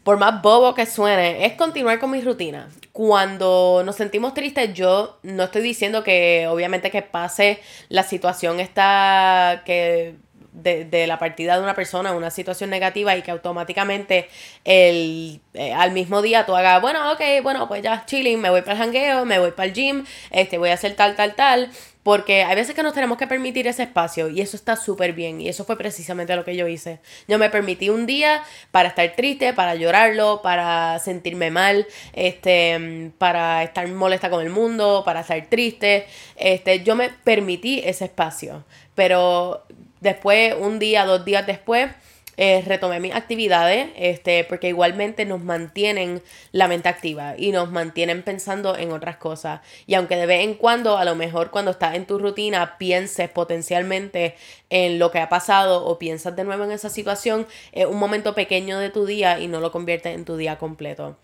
por 0.04 0.18
más 0.18 0.42
bobo 0.42 0.74
que 0.74 0.86
suene, 0.86 1.46
es 1.46 1.54
continuar 1.54 2.00
con 2.00 2.12
mi 2.12 2.22
rutina. 2.22 2.70
Cuando 2.92 3.84
nos 3.86 3.96
sentimos 3.96 4.34
tristes, 4.34 4.74
yo 4.74 5.20
no 5.24 5.44
estoy 5.44 5.62
diciendo 5.62 6.04
que 6.04 6.48
obviamente 6.48 6.92
que 6.92 7.02
pase 7.02 7.60
la 7.90 8.04
situación 8.04 8.60
esta 8.60 9.62
que 9.66 10.16
de, 10.54 11.08
la 11.08 11.18
partida 11.20 11.56
de 11.56 11.64
una 11.64 11.76
persona, 11.76 12.14
una 12.14 12.30
situación 12.30 12.70
negativa 12.70 13.16
y 13.16 13.22
que 13.22 13.32
automáticamente 13.32 14.30
el, 14.64 15.42
eh, 15.54 15.74
al 15.74 15.92
mismo 15.92 16.22
día 16.22 16.46
tú 16.46 16.56
hagas, 16.56 16.82
bueno, 16.82 17.12
ok, 17.12 17.22
bueno, 17.44 17.68
pues 17.68 17.82
ya 17.82 18.06
chilling, 18.06 18.40
me 18.40 18.50
voy 18.50 18.62
para 18.62 18.74
el 18.74 18.80
jangueo, 18.80 19.26
me 19.26 19.40
voy 19.40 19.52
para 19.52 19.68
el 19.68 19.74
gym, 19.74 20.06
este, 20.30 20.58
voy 20.58 20.70
a 20.70 20.74
hacer 20.74 20.96
tal, 20.96 21.16
tal, 21.16 21.36
tal. 21.36 21.72
Porque 22.04 22.44
hay 22.44 22.56
veces 22.56 22.74
que 22.74 22.82
nos 22.82 22.96
tenemos 22.96 23.16
que 23.20 23.28
permitir 23.28 23.68
ese 23.68 23.84
espacio 23.84 24.28
y 24.28 24.42
eso 24.42 24.58
está 24.58 24.76
súper 24.76 25.14
bien 25.14 25.40
y 25.40 25.50
eso 25.50 25.66
fue 25.66 25.78
precisamente 25.78 26.36
lo 26.36 26.44
que 26.44 26.56
yo 26.56 26.68
hice. 26.68 27.00
Yo 27.28 27.38
me 27.38 27.52
permití 27.52 27.90
un 27.90 28.08
día 28.08 28.42
para 28.72 28.90
estar 28.90 29.08
triste, 29.16 29.54
para 29.54 29.76
llorarlo, 29.76 30.42
para 30.42 30.98
sentirme 30.98 31.52
mal, 31.52 31.86
este, 32.14 33.12
para 33.20 33.62
estar 33.62 33.88
molesta 33.88 34.32
con 34.32 34.42
el 34.42 34.50
mundo, 34.50 35.04
para 35.06 35.20
estar 35.22 35.46
triste. 35.46 36.08
Este, 36.38 36.82
yo 36.82 36.96
me 36.96 37.10
permití 37.10 37.84
ese 37.86 38.06
espacio. 38.06 38.64
Pero 38.96 39.64
después, 40.02 40.54
un 40.60 40.80
día, 40.80 41.06
dos 41.06 41.24
días 41.24 41.48
después, 41.48 41.90
eh, 42.38 42.64
retomé 42.66 43.00
mis 43.00 43.14
actividades, 43.14 43.90
este, 43.96 44.46
porque 44.46 44.70
igualmente 44.70 45.26
nos 45.26 45.44
mantienen 45.44 46.24
la 46.52 46.68
mente 46.68 46.90
activa 46.90 47.36
y 47.38 47.52
nos 47.52 47.70
mantienen 47.70 48.24
pensando 48.24 48.76
en 48.76 48.92
otras 48.92 49.18
cosas. 49.18 49.62
Y 49.86 49.96
aunque 49.96 50.16
de 50.16 50.26
vez 50.26 50.42
en 50.44 50.56
cuando, 50.56 50.98
a 50.98 51.06
lo 51.06 51.16
mejor 51.16 51.52
cuando 51.52 51.72
estás 51.72 51.94
en 51.96 52.06
tu 52.06 52.18
rutina, 52.20 52.78
pienses 52.78 53.30
potencialmente 53.30 54.36
en 54.70 54.98
lo 54.98 55.12
que 55.12 55.20
ha 55.20 55.30
pasado 55.30 55.86
o 55.86 56.00
piensas 56.00 56.36
de 56.36 56.44
nuevo 56.44 56.64
en 56.64 56.72
esa 56.72 56.90
situación, 56.90 57.46
es 57.74 57.86
un 57.86 58.00
momento 58.00 58.34
pequeño 58.34 58.80
de 58.80 58.90
tu 58.90 59.06
día 59.06 59.40
y 59.40 59.48
no 59.48 59.60
lo 59.60 59.72
conviertes 59.72 60.16
en 60.16 60.26
tu 60.26 60.38
día 60.38 60.58
completo. 60.58 61.18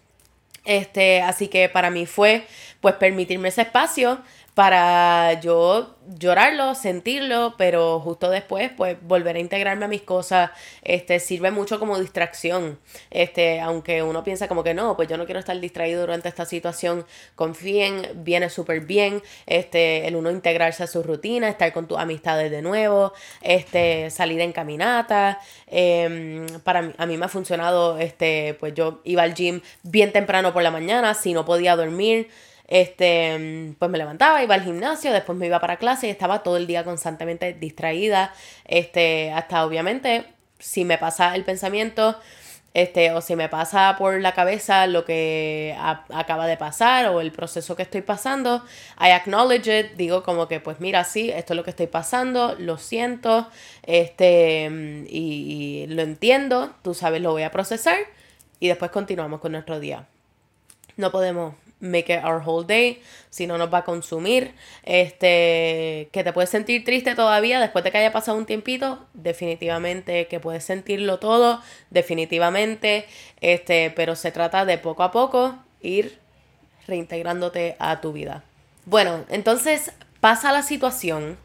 Este, 0.66 1.22
así 1.22 1.48
que 1.48 1.70
para 1.70 1.90
mí 1.90 2.06
fue 2.06 2.46
pues 2.82 2.94
permitirme 2.96 3.48
ese 3.48 3.62
espacio 3.62 4.20
para 4.58 5.40
yo 5.40 5.98
llorarlo, 6.18 6.74
sentirlo, 6.74 7.54
pero 7.60 8.00
justo 8.00 8.28
después, 8.32 8.72
pues 8.76 8.98
volver 9.04 9.36
a 9.36 9.40
integrarme 9.40 9.86
a 9.86 9.88
mis 9.88 10.02
cosas, 10.02 10.50
este, 10.82 11.20
sirve 11.20 11.52
mucho 11.52 11.78
como 11.78 12.00
distracción. 12.00 12.80
Este, 13.12 13.60
aunque 13.60 14.02
uno 14.02 14.24
piensa 14.24 14.48
como 14.48 14.64
que 14.64 14.74
no, 14.74 14.96
pues 14.96 15.08
yo 15.10 15.16
no 15.16 15.26
quiero 15.26 15.40
estar 15.40 15.60
distraído 15.60 16.02
durante 16.02 16.28
esta 16.28 16.46
situación, 16.46 17.06
confíen, 17.36 18.02
viene 18.16 18.50
súper 18.50 18.80
bien, 18.80 19.22
este, 19.46 20.08
el 20.08 20.16
uno 20.16 20.32
integrarse 20.32 20.82
a 20.82 20.88
su 20.88 21.04
rutina, 21.04 21.50
estar 21.50 21.72
con 21.72 21.88
tus 21.88 22.00
amistades 22.00 22.50
de 22.50 22.64
nuevo, 22.64 23.14
este, 23.44 24.10
salir 24.10 24.42
en 24.42 24.54
caminata. 24.54 25.40
Em, 25.68 26.48
para 26.64 26.94
a 26.98 27.06
mí 27.06 27.16
me 27.16 27.26
ha 27.26 27.30
funcionado, 27.30 28.00
este, 28.00 28.56
pues 28.60 28.74
yo 28.74 29.02
iba 29.04 29.22
al 29.22 29.36
gym 29.36 29.62
bien 29.84 30.12
temprano 30.12 30.52
por 30.52 30.64
la 30.64 30.72
mañana, 30.72 31.14
si 31.14 31.34
no 31.34 31.46
podía 31.46 31.76
dormir 31.76 32.30
este, 32.68 33.74
pues 33.80 33.90
me 33.90 33.98
levantaba, 33.98 34.44
iba 34.44 34.56
al 34.56 34.64
gimnasio, 34.64 35.14
después 35.14 35.38
me 35.38 35.46
iba 35.48 35.60
para 35.60 35.78
clase 35.78 36.08
y 36.08 36.10
estaba 36.10 36.44
todo 36.44 36.58
el 36.58 36.68
día 36.68 36.84
constantemente 36.84 37.54
distraída, 37.54 38.34
este, 38.66 39.32
hasta 39.32 39.66
obviamente 39.66 40.26
si 40.60 40.86
me 40.86 40.98
pasa 40.98 41.36
el 41.36 41.44
pensamiento, 41.44 42.18
este, 42.74 43.12
o 43.12 43.22
si 43.22 43.36
me 43.36 43.50
pasa 43.50 43.96
por 43.98 44.20
la 44.22 44.34
cabeza 44.34 44.86
lo 44.86 45.04
que 45.04 45.76
acaba 45.80 46.46
de 46.46 46.58
pasar 46.58 47.08
o 47.08 47.22
el 47.22 47.32
proceso 47.32 47.76
que 47.76 47.84
estoy 47.84 48.02
pasando, 48.02 48.64
I 49.00 49.12
acknowledge 49.12 49.68
it, 49.68 49.94
digo 49.96 50.22
como 50.24 50.48
que 50.48 50.60
pues 50.60 50.80
mira, 50.80 51.04
sí, 51.04 51.32
esto 51.32 51.54
es 51.54 51.58
lo 51.58 51.64
que 51.64 51.72
estoy 51.72 51.88
pasando, 51.88 52.56
lo 52.60 52.78
siento, 52.78 53.48
este, 53.84 55.06
y, 55.10 55.86
y 55.86 55.88
lo 55.88 56.02
entiendo, 56.02 56.72
tú 56.84 56.94
sabes, 56.94 57.22
lo 57.22 57.32
voy 57.32 57.44
a 57.44 57.52
procesar 57.52 57.98
y 58.60 58.68
después 58.68 58.92
continuamos 58.92 59.40
con 59.40 59.54
nuestro 59.54 59.80
día. 59.80 60.06
No 60.98 61.12
podemos 61.12 61.56
make 61.80 62.14
it 62.14 62.24
our 62.24 62.42
whole 62.46 62.66
day, 62.66 63.02
si 63.30 63.48
no 63.48 63.58
nos 63.58 63.72
va 63.72 63.80
a 63.80 63.84
consumir, 63.84 64.54
este, 64.84 66.10
que 66.12 66.24
te 66.24 66.34
puedes 66.34 66.50
sentir 66.50 66.84
triste 66.84 67.16
todavía 67.16 67.60
después 67.60 67.84
de 67.84 67.92
que 67.92 68.00
haya 68.00 68.12
pasado 68.12 68.38
un 68.38 68.46
tiempito, 68.46 69.06
definitivamente 69.14 70.28
que 70.28 70.40
puedes 70.40 70.64
sentirlo 70.64 71.20
todo, 71.20 71.62
definitivamente, 71.90 73.06
este, 73.42 73.92
pero 73.96 74.16
se 74.16 74.32
trata 74.32 74.66
de 74.66 74.78
poco 74.78 75.04
a 75.04 75.12
poco 75.12 75.56
ir 75.82 76.20
reintegrándote 76.88 77.76
a 77.80 78.02
tu 78.02 78.14
vida. 78.14 78.44
Bueno, 78.86 79.26
entonces 79.30 79.92
pasa 80.20 80.52
la 80.52 80.64
situación 80.64 81.38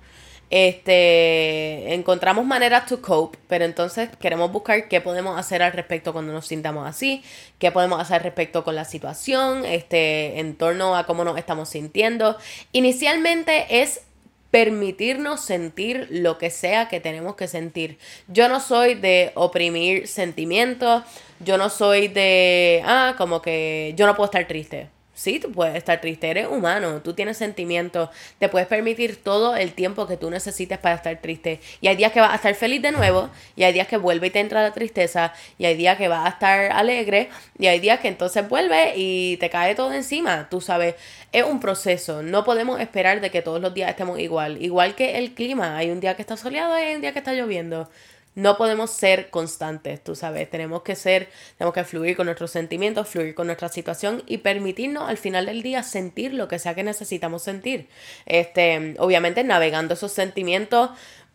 este, 0.52 1.94
encontramos 1.94 2.44
maneras 2.44 2.84
to 2.84 3.00
cope, 3.00 3.38
pero 3.48 3.64
entonces 3.64 4.10
queremos 4.20 4.52
buscar 4.52 4.86
qué 4.86 5.00
podemos 5.00 5.40
hacer 5.40 5.62
al 5.62 5.72
respecto 5.72 6.12
cuando 6.12 6.30
nos 6.34 6.46
sintamos 6.46 6.86
así, 6.86 7.24
qué 7.58 7.72
podemos 7.72 7.98
hacer 7.98 8.16
al 8.16 8.24
respecto 8.24 8.62
con 8.62 8.74
la 8.74 8.84
situación, 8.84 9.64
este, 9.64 10.40
en 10.40 10.54
torno 10.54 10.94
a 10.94 11.06
cómo 11.06 11.24
nos 11.24 11.38
estamos 11.38 11.70
sintiendo. 11.70 12.36
Inicialmente 12.72 13.80
es 13.80 14.02
permitirnos 14.50 15.40
sentir 15.40 16.06
lo 16.10 16.36
que 16.36 16.50
sea 16.50 16.86
que 16.88 17.00
tenemos 17.00 17.34
que 17.34 17.48
sentir. 17.48 17.96
Yo 18.28 18.50
no 18.50 18.60
soy 18.60 18.94
de 18.94 19.32
oprimir 19.34 20.06
sentimientos, 20.06 21.02
yo 21.40 21.56
no 21.56 21.70
soy 21.70 22.08
de, 22.08 22.82
ah, 22.84 23.14
como 23.16 23.40
que 23.40 23.94
yo 23.96 24.06
no 24.06 24.14
puedo 24.14 24.26
estar 24.26 24.46
triste. 24.46 24.90
Sí, 25.22 25.38
tú 25.38 25.52
puedes 25.52 25.76
estar 25.76 26.00
triste, 26.00 26.28
eres 26.28 26.48
humano, 26.48 27.00
tú 27.00 27.12
tienes 27.14 27.36
sentimientos, 27.36 28.08
te 28.40 28.48
puedes 28.48 28.66
permitir 28.66 29.22
todo 29.22 29.54
el 29.54 29.72
tiempo 29.72 30.08
que 30.08 30.16
tú 30.16 30.28
necesites 30.30 30.78
para 30.78 30.96
estar 30.96 31.16
triste. 31.20 31.60
Y 31.80 31.86
hay 31.86 31.94
días 31.94 32.10
que 32.10 32.18
vas 32.18 32.32
a 32.32 32.34
estar 32.34 32.52
feliz 32.56 32.82
de 32.82 32.90
nuevo, 32.90 33.30
y 33.54 33.62
hay 33.62 33.72
días 33.72 33.86
que 33.86 33.98
vuelve 33.98 34.26
y 34.26 34.30
te 34.30 34.40
entra 34.40 34.62
la 34.62 34.72
tristeza, 34.72 35.32
y 35.58 35.66
hay 35.66 35.76
días 35.76 35.96
que 35.96 36.08
vas 36.08 36.26
a 36.26 36.30
estar 36.30 36.72
alegre, 36.72 37.28
y 37.56 37.68
hay 37.68 37.78
días 37.78 38.00
que 38.00 38.08
entonces 38.08 38.48
vuelve 38.48 38.94
y 38.96 39.36
te 39.36 39.48
cae 39.48 39.76
todo 39.76 39.92
encima. 39.92 40.48
Tú 40.50 40.60
sabes, 40.60 40.96
es 41.30 41.44
un 41.44 41.60
proceso, 41.60 42.24
no 42.24 42.42
podemos 42.42 42.80
esperar 42.80 43.20
de 43.20 43.30
que 43.30 43.42
todos 43.42 43.60
los 43.60 43.72
días 43.74 43.90
estemos 43.90 44.18
igual. 44.18 44.60
Igual 44.60 44.96
que 44.96 45.18
el 45.18 45.34
clima, 45.34 45.76
hay 45.76 45.90
un 45.90 46.00
día 46.00 46.16
que 46.16 46.22
está 46.22 46.36
soleado 46.36 46.76
y 46.76 46.82
hay 46.82 46.96
un 46.96 47.00
día 47.00 47.12
que 47.12 47.20
está 47.20 47.32
lloviendo 47.32 47.88
no 48.34 48.56
podemos 48.56 48.90
ser 48.90 49.30
constantes, 49.30 50.02
tú 50.02 50.14
sabes, 50.14 50.48
tenemos 50.48 50.82
que 50.82 50.96
ser, 50.96 51.28
tenemos 51.58 51.74
que 51.74 51.84
fluir 51.84 52.16
con 52.16 52.26
nuestros 52.26 52.50
sentimientos, 52.50 53.08
fluir 53.08 53.34
con 53.34 53.46
nuestra 53.46 53.68
situación 53.68 54.22
y 54.26 54.38
permitirnos 54.38 55.08
al 55.08 55.18
final 55.18 55.46
del 55.46 55.62
día 55.62 55.82
sentir 55.82 56.32
lo 56.32 56.48
que 56.48 56.58
sea 56.58 56.74
que 56.74 56.82
necesitamos 56.82 57.42
sentir. 57.42 57.88
Este, 58.24 58.94
obviamente 58.98 59.44
navegando 59.44 59.94
esos 59.94 60.12
sentimientos 60.12 60.90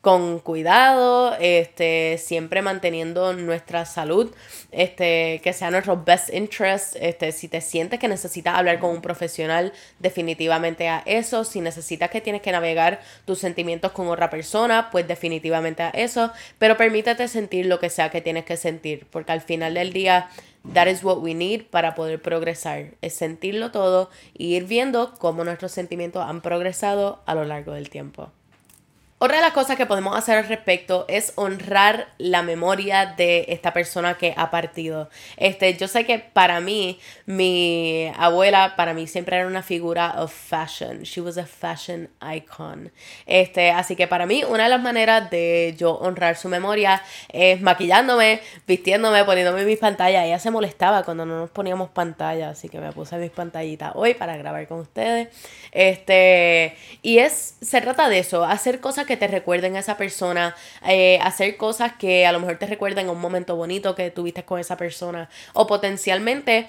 con 0.07 0.39
cuidado, 0.39 1.35
este, 1.37 2.17
siempre 2.17 2.61
manteniendo 2.61 3.33
nuestra 3.33 3.83
salud, 3.83 4.33
este, 4.71 5.41
que 5.43 5.51
sea 5.51 5.69
nuestro 5.69 6.01
best 6.01 6.33
interest, 6.33 6.95
este, 6.97 7.33
si 7.33 7.49
te 7.49 7.59
sientes 7.59 7.99
que 7.99 8.07
necesitas 8.07 8.55
hablar 8.55 8.79
con 8.79 8.91
un 8.91 9.01
profesional, 9.01 9.73
definitivamente 9.99 10.87
a 10.87 11.03
eso, 11.05 11.43
si 11.43 11.59
necesitas 11.59 12.09
que 12.09 12.21
tienes 12.21 12.41
que 12.41 12.53
navegar 12.53 13.01
tus 13.25 13.39
sentimientos 13.39 13.91
con 13.91 14.07
otra 14.07 14.29
persona, 14.29 14.91
pues 14.93 15.05
definitivamente 15.05 15.83
a 15.83 15.89
eso, 15.89 16.31
pero 16.57 16.77
permítete 16.77 17.27
sentir 17.27 17.65
lo 17.65 17.81
que 17.81 17.89
sea 17.89 18.09
que 18.09 18.21
tienes 18.21 18.45
que 18.45 18.55
sentir, 18.55 19.07
porque 19.11 19.33
al 19.33 19.41
final 19.41 19.73
del 19.73 19.91
día 19.91 20.29
That 20.73 20.87
is 20.87 21.03
what 21.03 21.19
we 21.19 21.33
need 21.33 21.65
para 21.69 21.95
poder 21.95 22.21
progresar. 22.21 22.93
Es 23.01 23.13
sentirlo 23.13 23.71
todo 23.71 24.09
y 24.33 24.55
ir 24.55 24.63
viendo 24.65 25.13
cómo 25.17 25.43
nuestros 25.43 25.73
sentimientos 25.73 26.25
han 26.25 26.41
progresado 26.41 27.21
a 27.25 27.35
lo 27.35 27.43
largo 27.43 27.73
del 27.73 27.89
tiempo. 27.89 28.31
Otra 29.19 29.37
de 29.37 29.41
las 29.41 29.53
cosas 29.53 29.77
que 29.77 29.87
podemos 29.87 30.15
hacer 30.15 30.37
al 30.37 30.47
respecto 30.47 31.05
es 31.07 31.33
honrar 31.37 32.09
la 32.19 32.43
memoria 32.43 33.15
de 33.17 33.45
esta 33.47 33.73
persona 33.73 34.15
que 34.15 34.35
ha 34.37 34.51
partido. 34.51 35.09
Este, 35.37 35.75
yo 35.75 35.87
sé 35.87 36.05
que 36.05 36.19
para 36.19 36.59
mí, 36.61 36.99
mi 37.25 38.11
abuela, 38.15 38.75
para 38.75 38.93
mí 38.93 39.07
siempre 39.07 39.37
era 39.37 39.47
una 39.47 39.63
figura 39.63 40.21
of 40.21 40.31
fashion. 40.31 41.01
She 41.01 41.19
was 41.19 41.39
a 41.39 41.47
fashion 41.47 42.09
icon. 42.31 42.91
Este, 43.25 43.71
así 43.71 43.95
que 43.95 44.05
para 44.05 44.27
mí, 44.27 44.43
una 44.43 44.65
de 44.65 44.69
las 44.69 44.83
maneras 44.83 45.31
de 45.31 45.73
yo 45.75 45.95
honrar 45.95 46.35
su 46.35 46.47
memoria 46.47 47.01
es 47.29 47.59
maquillándome, 47.59 48.39
vistiéndome, 48.67 49.25
poniéndome 49.25 49.65
mis 49.65 49.79
pantallas. 49.79 50.25
Ella 50.25 50.37
se 50.37 50.51
molestaba 50.51 51.01
cuando 51.01 51.25
no 51.25 51.39
nos 51.39 51.49
poníamos 51.49 51.89
pantalla, 51.89 52.51
así 52.51 52.69
que 52.69 52.79
me 52.79 52.91
puse 52.91 53.17
mis 53.17 53.31
pantallitas 53.31 53.93
hoy 53.95 54.13
para 54.13 54.37
grabar 54.37 54.67
con 54.67 54.81
ustedes. 54.81 55.29
Este, 55.71 56.77
y 57.01 57.17
es, 57.17 57.55
se 57.61 57.81
trata 57.81 58.09
de 58.09 58.19
eso, 58.19 58.45
hacer 58.45 58.79
cosas 58.79 59.06
que 59.07 59.17
te 59.17 59.27
recuerden 59.27 59.75
a 59.75 59.79
esa 59.79 59.97
persona, 59.97 60.55
eh, 60.87 61.19
hacer 61.23 61.57
cosas 61.57 61.93
que 61.93 62.27
a 62.27 62.31
lo 62.31 62.39
mejor 62.39 62.57
te 62.57 62.67
recuerden 62.67 63.07
a 63.07 63.11
un 63.11 63.19
momento 63.19 63.55
bonito 63.55 63.95
que 63.95 64.11
tuviste 64.11 64.43
con 64.43 64.59
esa 64.59 64.77
persona. 64.77 65.29
O 65.53 65.65
potencialmente 65.65 66.67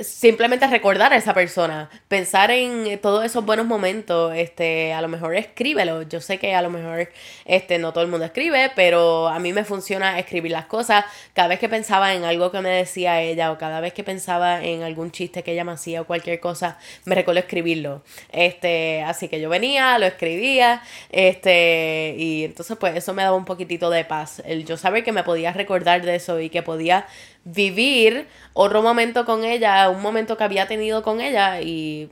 simplemente 0.00 0.66
recordar 0.66 1.12
a 1.12 1.16
esa 1.16 1.34
persona, 1.34 1.90
pensar 2.08 2.50
en 2.50 2.98
todos 3.00 3.24
esos 3.24 3.44
buenos 3.44 3.66
momentos, 3.66 4.34
este, 4.34 4.92
a 4.92 5.00
lo 5.00 5.08
mejor 5.08 5.34
escríbelo. 5.36 6.02
Yo 6.02 6.20
sé 6.20 6.38
que 6.38 6.54
a 6.54 6.62
lo 6.62 6.70
mejor 6.70 7.10
este 7.44 7.78
no 7.78 7.92
todo 7.92 8.04
el 8.04 8.10
mundo 8.10 8.26
escribe, 8.26 8.70
pero 8.74 9.28
a 9.28 9.38
mí 9.38 9.52
me 9.52 9.64
funciona 9.64 10.18
escribir 10.18 10.52
las 10.52 10.66
cosas. 10.66 11.04
Cada 11.34 11.48
vez 11.48 11.58
que 11.58 11.68
pensaba 11.68 12.14
en 12.14 12.24
algo 12.24 12.50
que 12.50 12.60
me 12.60 12.70
decía 12.70 13.20
ella 13.20 13.52
o 13.52 13.58
cada 13.58 13.80
vez 13.80 13.92
que 13.92 14.04
pensaba 14.04 14.62
en 14.64 14.82
algún 14.82 15.10
chiste 15.10 15.42
que 15.42 15.52
ella 15.52 15.64
me 15.64 15.72
hacía 15.72 16.02
o 16.02 16.06
cualquier 16.06 16.40
cosa, 16.40 16.78
me 17.04 17.14
recuerdo 17.14 17.40
escribirlo. 17.40 18.02
Este, 18.30 19.02
así 19.02 19.28
que 19.28 19.40
yo 19.40 19.48
venía, 19.48 19.98
lo 19.98 20.06
escribía, 20.06 20.82
este, 21.10 22.14
y 22.16 22.44
entonces 22.44 22.76
pues 22.78 22.96
eso 22.96 23.14
me 23.14 23.22
daba 23.22 23.36
un 23.36 23.44
poquitito 23.44 23.90
de 23.90 24.04
paz. 24.04 24.42
El 24.44 24.64
yo 24.64 24.76
saber 24.76 25.04
que 25.04 25.12
me 25.12 25.24
podía 25.24 25.52
recordar 25.52 26.02
de 26.02 26.14
eso 26.14 26.40
y 26.40 26.50
que 26.50 26.62
podía 26.62 27.06
vivir 27.44 28.26
otro 28.52 28.82
momento 28.82 29.24
con 29.24 29.44
ella, 29.44 29.88
un 29.90 30.02
momento 30.02 30.36
que 30.36 30.44
había 30.44 30.66
tenido 30.66 31.02
con 31.02 31.20
ella 31.20 31.60
y 31.60 32.10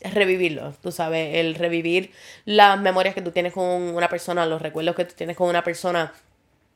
revivirlo, 0.00 0.72
tú 0.82 0.92
sabes, 0.92 1.36
el 1.36 1.54
revivir 1.54 2.12
las 2.44 2.78
memorias 2.78 3.14
que 3.14 3.22
tú 3.22 3.30
tienes 3.30 3.52
con 3.52 3.64
una 3.64 4.08
persona, 4.08 4.46
los 4.46 4.60
recuerdos 4.60 4.94
que 4.94 5.04
tú 5.04 5.14
tienes 5.14 5.36
con 5.36 5.48
una 5.48 5.64
persona. 5.64 6.12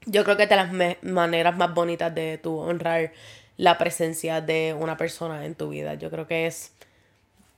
Yo 0.06 0.24
creo 0.24 0.36
que 0.36 0.44
es 0.44 0.48
de 0.48 0.56
las 0.56 0.72
maneras 1.02 1.56
más 1.56 1.74
bonitas 1.74 2.14
de 2.14 2.40
honrar 2.44 3.12
la 3.56 3.76
presencia 3.76 4.40
de 4.40 4.74
una 4.78 4.96
persona 4.96 5.44
en 5.44 5.54
tu 5.54 5.68
vida. 5.68 5.94
Yo 5.94 6.10
creo 6.10 6.26
que 6.26 6.46
es 6.46 6.72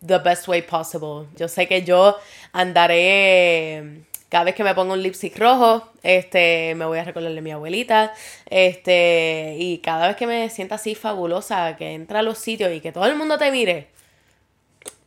the 0.05 0.19
best 0.19 0.49
way 0.49 0.63
possible. 0.63 1.29
Yo 1.37 1.47
sé 1.47 1.69
que 1.69 1.85
yo 1.85 2.17
andaré 2.53 4.05
cada 4.31 4.45
vez 4.45 4.55
que 4.55 4.65
me 4.65 4.75
pongo 4.75 4.95
un 4.95 5.03
lipstick 5.03 5.37
rojo, 5.39 5.91
este, 6.03 6.75
me 6.77 6.87
voy 6.87 6.99
a 6.99 7.05
recordarle 7.05 7.41
a 7.41 7.43
mi 7.43 7.51
abuelita, 7.51 8.15
este, 8.49 9.57
y 9.59 9.79
cada 9.79 10.07
vez 10.07 10.17
que 10.17 10.27
me 10.27 10.49
sienta 10.49 10.77
así 10.77 10.95
fabulosa, 10.95 11.77
que 11.77 11.93
entra 11.93 12.21
a 12.21 12.23
los 12.23 12.39
sitios 12.39 12.73
y 12.73 12.81
que 12.81 12.93
todo 12.93 13.07
el 13.07 13.17
mundo 13.17 13.37
te 13.37 13.51
mire, 13.51 13.89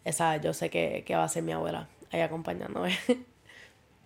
esa 0.03 0.37
yo 0.37 0.53
sé 0.53 0.69
que, 0.69 1.03
que 1.07 1.15
va 1.15 1.23
a 1.23 1.29
ser 1.29 1.41
mi 1.43 1.53
abuela 1.53 1.87
ahí 2.11 2.21
acompañándome. 2.21 2.97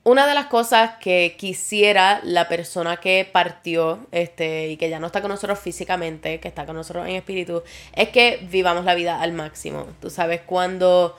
Una 0.04 0.26
de 0.26 0.36
las 0.36 0.46
cosas 0.46 0.92
que 1.02 1.36
quisiera 1.38 2.22
la 2.24 2.48
persona 2.48 2.96
que 2.96 3.28
partió 3.30 4.08
este, 4.12 4.70
y 4.70 4.78
que 4.78 4.90
ya 4.90 5.00
no 5.00 5.08
está 5.08 5.20
con 5.20 5.32
nosotros 5.32 5.60
físicamente, 5.60 6.40
que 6.40 6.48
está 6.48 6.66
con 6.66 6.78
nosotros 6.78 7.08
en 7.08 7.16
espíritu, 7.16 7.62
es 7.94 8.10
que 8.10 8.40
vivamos 8.50 8.86
la 8.86 8.96
vida 8.96 9.20
al 9.20 9.34
máximo. 9.34 9.88
Tú 10.00 10.10
sabes, 10.10 10.40
cuando 10.46 11.18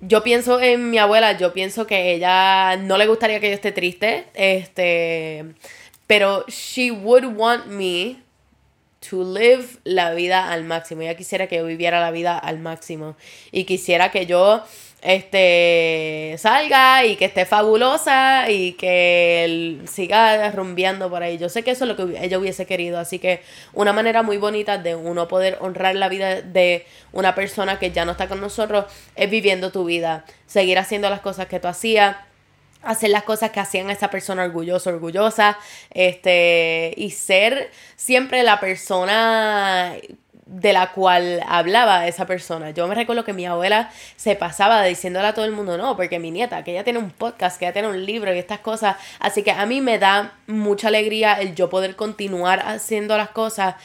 yo 0.00 0.22
pienso 0.22 0.60
en 0.60 0.90
mi 0.90 0.98
abuela, 0.98 1.36
yo 1.36 1.52
pienso 1.52 1.86
que 1.86 2.12
ella 2.12 2.76
no 2.76 2.96
le 2.96 3.06
gustaría 3.06 3.40
que 3.40 3.48
yo 3.48 3.54
esté 3.54 3.72
triste, 3.72 4.26
este, 4.34 5.54
pero 6.06 6.44
she 6.48 6.90
would 6.90 7.24
want 7.24 7.66
me 7.66 8.16
to 9.08 9.24
live 9.24 9.78
la 9.84 10.12
vida 10.12 10.50
al 10.50 10.64
máximo. 10.64 11.02
Ella 11.02 11.16
quisiera 11.16 11.46
que 11.46 11.56
yo 11.56 11.66
viviera 11.66 12.00
la 12.00 12.10
vida 12.10 12.38
al 12.38 12.58
máximo 12.58 13.16
y 13.52 13.64
quisiera 13.64 14.10
que 14.10 14.26
yo 14.26 14.62
este 15.02 16.36
salga 16.38 17.04
y 17.04 17.16
que 17.16 17.24
esté 17.26 17.46
fabulosa 17.46 18.50
y 18.50 18.72
que 18.72 19.78
siga 19.86 20.50
rumbeando 20.52 21.08
por 21.08 21.22
ahí. 21.22 21.38
Yo 21.38 21.48
sé 21.48 21.62
que 21.62 21.70
eso 21.70 21.84
es 21.84 21.88
lo 21.88 21.96
que 21.96 22.22
ella 22.22 22.38
hubiese 22.38 22.66
querido, 22.66 22.98
así 22.98 23.18
que 23.18 23.42
una 23.72 23.92
manera 23.92 24.22
muy 24.22 24.36
bonita 24.36 24.78
de 24.78 24.94
uno 24.94 25.28
poder 25.28 25.58
honrar 25.60 25.94
la 25.94 26.08
vida 26.08 26.42
de 26.42 26.86
una 27.12 27.34
persona 27.34 27.78
que 27.78 27.90
ya 27.90 28.04
no 28.04 28.12
está 28.12 28.28
con 28.28 28.40
nosotros 28.40 28.86
es 29.16 29.30
viviendo 29.30 29.72
tu 29.72 29.84
vida, 29.84 30.24
seguir 30.46 30.78
haciendo 30.78 31.08
las 31.08 31.20
cosas 31.20 31.46
que 31.46 31.60
tú 31.60 31.68
hacías 31.68 32.16
hacer 32.82 33.10
las 33.10 33.24
cosas 33.24 33.50
que 33.50 33.60
hacían 33.60 33.90
a 33.90 33.92
esa 33.92 34.08
persona 34.08 34.44
orgullosa, 34.44 34.90
orgullosa, 34.90 35.58
este, 35.90 36.94
y 36.96 37.10
ser 37.10 37.70
siempre 37.96 38.42
la 38.42 38.58
persona 38.58 39.96
de 40.50 40.72
la 40.72 40.90
cual 40.90 41.40
hablaba 41.46 42.08
esa 42.08 42.26
persona. 42.26 42.70
Yo 42.70 42.88
me 42.88 42.96
recuerdo 42.96 43.24
que 43.24 43.32
mi 43.32 43.46
abuela 43.46 43.90
se 44.16 44.34
pasaba 44.34 44.82
diciéndole 44.82 45.28
a 45.28 45.34
todo 45.34 45.44
el 45.44 45.52
mundo, 45.52 45.78
no, 45.78 45.96
porque 45.96 46.18
mi 46.18 46.32
nieta, 46.32 46.64
que 46.64 46.72
ella 46.72 46.82
tiene 46.82 46.98
un 46.98 47.10
podcast, 47.10 47.56
que 47.56 47.66
ella 47.66 47.72
tiene 47.72 47.88
un 47.88 48.04
libro 48.04 48.34
y 48.34 48.38
estas 48.38 48.58
cosas. 48.58 48.96
Así 49.20 49.44
que 49.44 49.52
a 49.52 49.64
mí 49.64 49.80
me 49.80 50.00
da 50.00 50.32
mucha 50.48 50.88
alegría 50.88 51.34
el 51.34 51.54
yo 51.54 51.70
poder 51.70 51.94
continuar 51.94 52.60
haciendo 52.66 53.16
las 53.16 53.30
cosas 53.30 53.76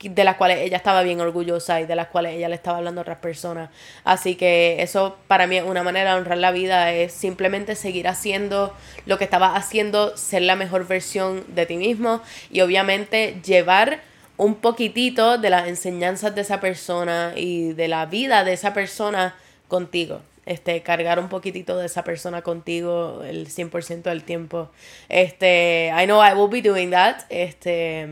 de 0.00 0.24
las 0.24 0.36
cuales 0.36 0.60
ella 0.60 0.78
estaba 0.78 1.02
bien 1.02 1.20
orgullosa 1.20 1.80
y 1.82 1.86
de 1.86 1.94
las 1.94 2.08
cuales 2.08 2.34
ella 2.34 2.48
le 2.48 2.54
estaba 2.54 2.78
hablando 2.78 3.00
a 3.00 3.02
otras 3.02 3.18
personas. 3.18 3.68
Así 4.04 4.34
que 4.34 4.82
eso 4.82 5.18
para 5.28 5.46
mí 5.46 5.58
es 5.58 5.64
una 5.64 5.82
manera 5.82 6.14
de 6.14 6.20
honrar 6.20 6.38
la 6.38 6.52
vida, 6.52 6.90
es 6.92 7.12
simplemente 7.12 7.74
seguir 7.74 8.08
haciendo 8.08 8.74
lo 9.04 9.18
que 9.18 9.24
estaba 9.24 9.56
haciendo, 9.56 10.16
ser 10.16 10.42
la 10.42 10.56
mejor 10.56 10.86
versión 10.86 11.44
de 11.48 11.66
ti 11.66 11.76
mismo 11.76 12.22
y 12.50 12.62
obviamente 12.62 13.40
llevar 13.44 14.00
un 14.36 14.56
poquitito 14.56 15.38
de 15.38 15.50
las 15.50 15.68
enseñanzas 15.68 16.34
de 16.34 16.40
esa 16.40 16.60
persona 16.60 17.32
y 17.36 17.72
de 17.72 17.88
la 17.88 18.06
vida 18.06 18.44
de 18.44 18.52
esa 18.52 18.74
persona 18.74 19.36
contigo. 19.68 20.20
Este, 20.46 20.82
cargar 20.82 21.18
un 21.18 21.30
poquitito 21.30 21.78
de 21.78 21.86
esa 21.86 22.04
persona 22.04 22.42
contigo 22.42 23.22
el 23.24 23.48
100% 23.48 24.02
del 24.02 24.24
tiempo. 24.24 24.70
Este, 25.08 25.90
I 25.96 26.04
know 26.04 26.22
I 26.22 26.34
will 26.34 26.50
be 26.50 26.60
doing 26.60 26.90
that. 26.90 27.22
Este, 27.30 28.06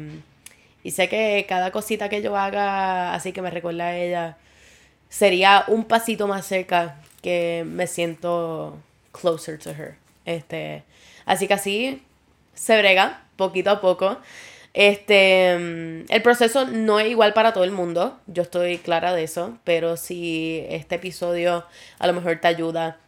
y 0.83 0.91
sé 0.93 1.09
que 1.09 1.45
cada 1.49 1.71
cosita 1.71 2.09
que 2.09 2.23
yo 2.23 2.37
haga, 2.37 3.15
así 3.15 3.33
que 3.33 3.43
me 3.43 3.51
recuerda 3.51 3.89
a 3.89 3.97
ella, 3.97 4.39
sería 5.09 5.65
un 5.69 5.85
pasito 5.85 6.27
más 6.27 6.47
cerca 6.47 6.97
que 7.21 7.65
me 7.67 7.87
siento 7.87 8.79
closer 9.13 9.59
to 9.59 9.71
her. 9.71 9.97
Este, 10.25 10.85
así 11.27 11.47
que 11.47 11.55
así 11.55 12.03
se 12.55 12.79
brega 12.79 13.25
poquito 13.37 13.71
a 13.71 13.81
poco. 13.81 14.19
Este, 14.75 15.53
el 15.53 16.23
proceso 16.23 16.67
no 16.67 16.99
es 16.99 17.09
igual 17.09 17.35
para 17.35 17.53
todo 17.53 17.65
el 17.65 17.73
mundo, 17.73 18.19
yo 18.27 18.43
estoy 18.43 18.79
clara 18.79 19.13
de 19.13 19.25
eso, 19.25 19.59
pero 19.65 19.99
si 19.99 20.65
este 20.69 20.95
episodio 20.95 21.67
a 21.99 22.07
lo 22.07 22.15
mejor 22.15 22.41
te 22.41 22.49
ayuda 22.49 22.99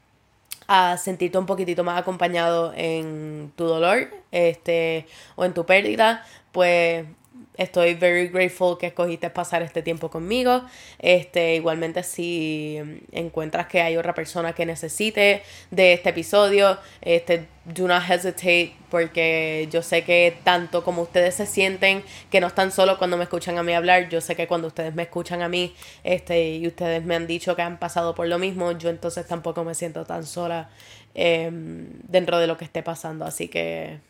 a 0.66 0.96
sentirte 0.98 1.38
un 1.38 1.46
poquitito 1.46 1.83
más 1.83 1.98
acompañado 1.98 2.72
en 2.77 3.53
tu 3.57 3.64
dolor, 3.64 4.11
este, 4.31 5.07
o 5.37 5.44
en 5.44 5.55
tu 5.55 5.64
pérdida, 5.64 6.27
pues 6.53 7.07
Estoy 7.56 7.94
very 7.94 8.28
grateful 8.28 8.76
que 8.76 8.88
escogiste 8.88 9.30
pasar 9.30 9.62
este 9.62 9.80
tiempo 9.80 10.10
conmigo. 10.10 10.64
Este, 10.98 11.54
igualmente 11.54 12.02
si 12.02 12.80
encuentras 13.12 13.68
que 13.68 13.80
hay 13.80 13.96
otra 13.96 14.12
persona 14.12 14.54
que 14.54 14.66
necesite 14.66 15.42
de 15.70 15.92
este 15.92 16.10
episodio, 16.10 16.78
este, 17.00 17.46
do 17.64 17.86
not 17.86 18.02
hesitate 18.10 18.74
porque 18.90 19.68
yo 19.70 19.82
sé 19.82 20.02
que 20.02 20.36
tanto 20.42 20.82
como 20.82 21.02
ustedes 21.02 21.36
se 21.36 21.46
sienten 21.46 22.02
que 22.28 22.40
no 22.40 22.48
están 22.48 22.72
solos 22.72 22.98
cuando 22.98 23.16
me 23.16 23.22
escuchan 23.22 23.56
a 23.56 23.62
mí 23.62 23.72
hablar, 23.72 24.08
yo 24.08 24.20
sé 24.20 24.34
que 24.34 24.48
cuando 24.48 24.66
ustedes 24.66 24.92
me 24.94 25.04
escuchan 25.04 25.40
a 25.42 25.48
mí, 25.48 25.74
este, 26.02 26.56
y 26.56 26.66
ustedes 26.66 27.04
me 27.04 27.14
han 27.14 27.28
dicho 27.28 27.54
que 27.54 27.62
han 27.62 27.78
pasado 27.78 28.16
por 28.16 28.26
lo 28.26 28.38
mismo, 28.40 28.72
yo 28.72 28.90
entonces 28.90 29.26
tampoco 29.28 29.62
me 29.62 29.74
siento 29.76 30.04
tan 30.04 30.26
sola 30.26 30.70
em, 31.14 31.86
dentro 32.08 32.38
de 32.38 32.48
lo 32.48 32.56
que 32.56 32.64
esté 32.64 32.82
pasando. 32.82 33.24
Así 33.24 33.46
que 33.46 34.00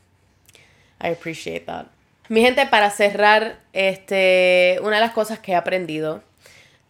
I 1.02 1.08
appreciate 1.08 1.66
that. 1.66 1.93
Mi 2.28 2.40
gente, 2.40 2.66
para 2.66 2.90
cerrar, 2.90 3.58
este, 3.74 4.78
una 4.82 4.96
de 4.96 5.02
las 5.02 5.12
cosas 5.12 5.38
que 5.40 5.52
he 5.52 5.56
aprendido 5.56 6.22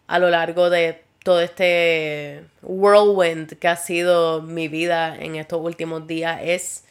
a 0.07 0.17
lo 0.17 0.29
largo 0.29 0.69
de 0.69 1.03
todo 1.23 1.41
este 1.41 2.45
whirlwind 2.61 3.57
que 3.57 3.67
ha 3.67 3.75
sido 3.75 4.41
mi 4.41 4.67
vida 4.67 5.15
en 5.15 5.35
estos 5.35 5.59
últimos 5.59 6.07
días 6.07 6.39
es 6.43 6.85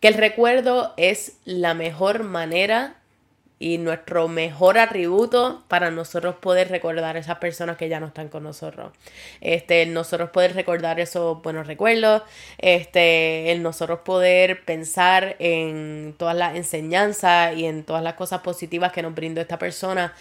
que 0.00 0.08
el 0.08 0.14
recuerdo 0.14 0.92
es 0.96 1.38
la 1.44 1.72
mejor 1.74 2.22
manera 2.22 2.96
y 3.62 3.78
nuestro 3.78 4.26
mejor 4.26 4.76
atributo 4.76 5.62
para 5.68 5.92
nosotros 5.92 6.34
poder 6.34 6.68
recordar 6.68 7.14
a 7.14 7.20
esas 7.20 7.38
personas 7.38 7.76
que 7.76 7.88
ya 7.88 8.00
no 8.00 8.08
están 8.08 8.28
con 8.28 8.42
nosotros. 8.42 8.90
Este, 9.40 9.86
nosotros 9.86 10.30
poder 10.30 10.56
recordar 10.56 10.98
esos 10.98 11.40
buenos 11.42 11.68
recuerdos, 11.68 12.22
este, 12.58 13.52
el 13.52 13.62
nosotros 13.62 14.00
poder 14.00 14.64
pensar 14.64 15.36
en 15.38 16.16
todas 16.18 16.34
las 16.34 16.56
enseñanzas 16.56 17.56
y 17.56 17.66
en 17.66 17.84
todas 17.84 18.02
las 18.02 18.14
cosas 18.14 18.40
positivas 18.40 18.90
que 18.90 19.00
nos 19.00 19.14
brindó 19.14 19.40
esta 19.40 19.60
persona 19.60 20.12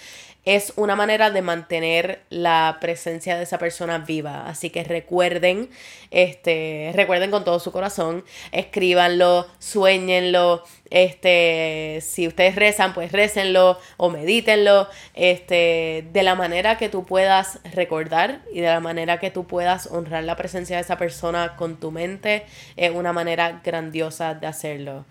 es 0.44 0.74
una 0.76 0.96
manera 0.96 1.30
de 1.30 1.42
mantener 1.42 2.24
la 2.30 2.78
presencia 2.82 3.38
de 3.38 3.44
esa 3.44 3.60
persona 3.60 4.00
viva. 4.00 4.48
Así 4.48 4.72
que 4.72 4.84
recuerden, 4.84 5.70
este, 6.10 6.92
recuerden 6.96 7.30
con 7.30 7.44
todo 7.44 7.60
su 7.60 7.72
corazón, 7.72 8.26
escríbanlo, 8.52 9.48
sueñenlo, 9.60 10.64
este, 10.90 12.00
si 12.02 12.28
ustedes 12.28 12.56
rezan, 12.56 12.94
pues 12.94 13.12
récenlo 13.12 13.80
o 13.98 14.10
medítenlo, 14.10 14.88
este, 15.14 16.08
de 16.12 16.24
la 16.24 16.36
manera 16.36 16.78
que 16.78 16.90
tú 16.90 17.06
puedas 17.06 17.60
recordar 17.74 18.42
y 18.52 18.62
de 18.62 18.68
la 18.68 18.80
manera 18.80 19.20
que 19.20 19.30
tú 19.30 19.46
puedas 19.46 19.88
honrar 19.88 20.24
la 20.24 20.36
presencia 20.36 20.78
de 20.78 20.82
esa 20.82 20.98
persona 20.98 21.56
con 21.56 21.80
tu 21.80 21.92
mente, 21.92 22.46
es 22.78 22.92
una 22.92 23.14
manera 23.14 23.62
grandiosa 23.64 24.34
de 24.34 24.48
hacerlo. 24.48 25.06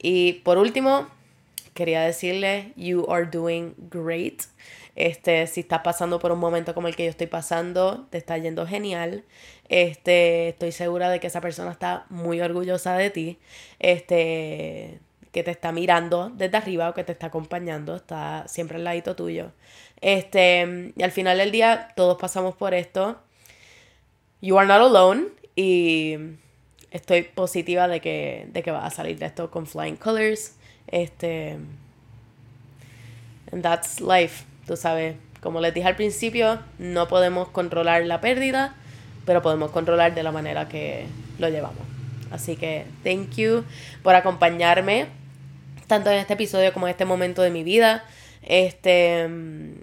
Y 0.00 0.34
por 0.44 0.58
último, 0.58 1.08
quería 1.78 2.02
decirle, 2.02 2.72
you 2.74 3.06
are 3.08 3.24
doing 3.24 3.74
great. 3.88 4.42
Este, 4.96 5.46
si 5.46 5.60
estás 5.60 5.82
pasando 5.82 6.18
por 6.18 6.32
un 6.32 6.40
momento 6.40 6.74
como 6.74 6.88
el 6.88 6.96
que 6.96 7.04
yo 7.04 7.10
estoy 7.10 7.28
pasando, 7.28 8.08
te 8.10 8.18
está 8.18 8.36
yendo 8.36 8.66
genial. 8.66 9.24
Este, 9.68 10.48
estoy 10.48 10.72
segura 10.72 11.08
de 11.08 11.20
que 11.20 11.28
esa 11.28 11.40
persona 11.40 11.70
está 11.70 12.04
muy 12.08 12.40
orgullosa 12.40 12.96
de 12.96 13.10
ti. 13.10 13.38
Este, 13.78 14.98
que 15.30 15.44
te 15.44 15.52
está 15.52 15.70
mirando 15.70 16.30
desde 16.30 16.56
arriba 16.56 16.90
o 16.90 16.94
que 16.94 17.04
te 17.04 17.12
está 17.12 17.28
acompañando, 17.28 17.94
está 17.94 18.48
siempre 18.48 18.78
al 18.78 18.84
ladito 18.84 19.14
tuyo. 19.14 19.52
Este, 20.00 20.92
y 20.96 21.02
al 21.04 21.12
final 21.12 21.38
del 21.38 21.52
día, 21.52 21.92
todos 21.94 22.18
pasamos 22.18 22.56
por 22.56 22.74
esto. 22.74 23.20
You 24.40 24.58
are 24.58 24.66
not 24.66 24.80
alone. 24.80 25.28
Y 25.54 26.16
estoy 26.90 27.22
positiva 27.22 27.86
de 27.86 28.00
que, 28.00 28.48
de 28.50 28.62
que 28.64 28.72
vas 28.72 28.84
a 28.84 28.90
salir 28.90 29.16
de 29.20 29.26
esto 29.26 29.48
con 29.52 29.68
flying 29.68 29.96
colors. 29.96 30.57
Este. 30.88 31.58
And 33.52 33.62
that's 33.62 34.00
life. 34.00 34.44
Tú 34.66 34.76
sabes, 34.76 35.16
como 35.40 35.60
les 35.60 35.72
dije 35.72 35.86
al 35.86 35.96
principio, 35.96 36.58
no 36.78 37.08
podemos 37.08 37.48
controlar 37.48 38.04
la 38.04 38.20
pérdida, 38.20 38.74
pero 39.24 39.40
podemos 39.42 39.70
controlar 39.70 40.14
de 40.14 40.22
la 40.22 40.32
manera 40.32 40.68
que 40.68 41.06
lo 41.38 41.48
llevamos. 41.48 41.82
Así 42.30 42.56
que 42.56 42.84
thank 43.04 43.36
you 43.36 43.64
por 44.02 44.14
acompañarme 44.14 45.06
tanto 45.86 46.10
en 46.10 46.18
este 46.18 46.34
episodio 46.34 46.72
como 46.72 46.86
en 46.86 46.92
este 46.92 47.04
momento 47.04 47.42
de 47.42 47.50
mi 47.50 47.64
vida. 47.64 48.04
Este, 48.42 49.28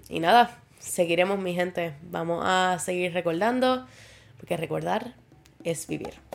y 0.08 0.20
nada, 0.20 0.56
seguiremos 0.78 1.38
mi 1.38 1.54
gente. 1.54 1.94
Vamos 2.02 2.42
a 2.46 2.78
seguir 2.78 3.12
recordando, 3.12 3.86
porque 4.38 4.56
recordar 4.56 5.14
es 5.64 5.86
vivir. 5.86 6.25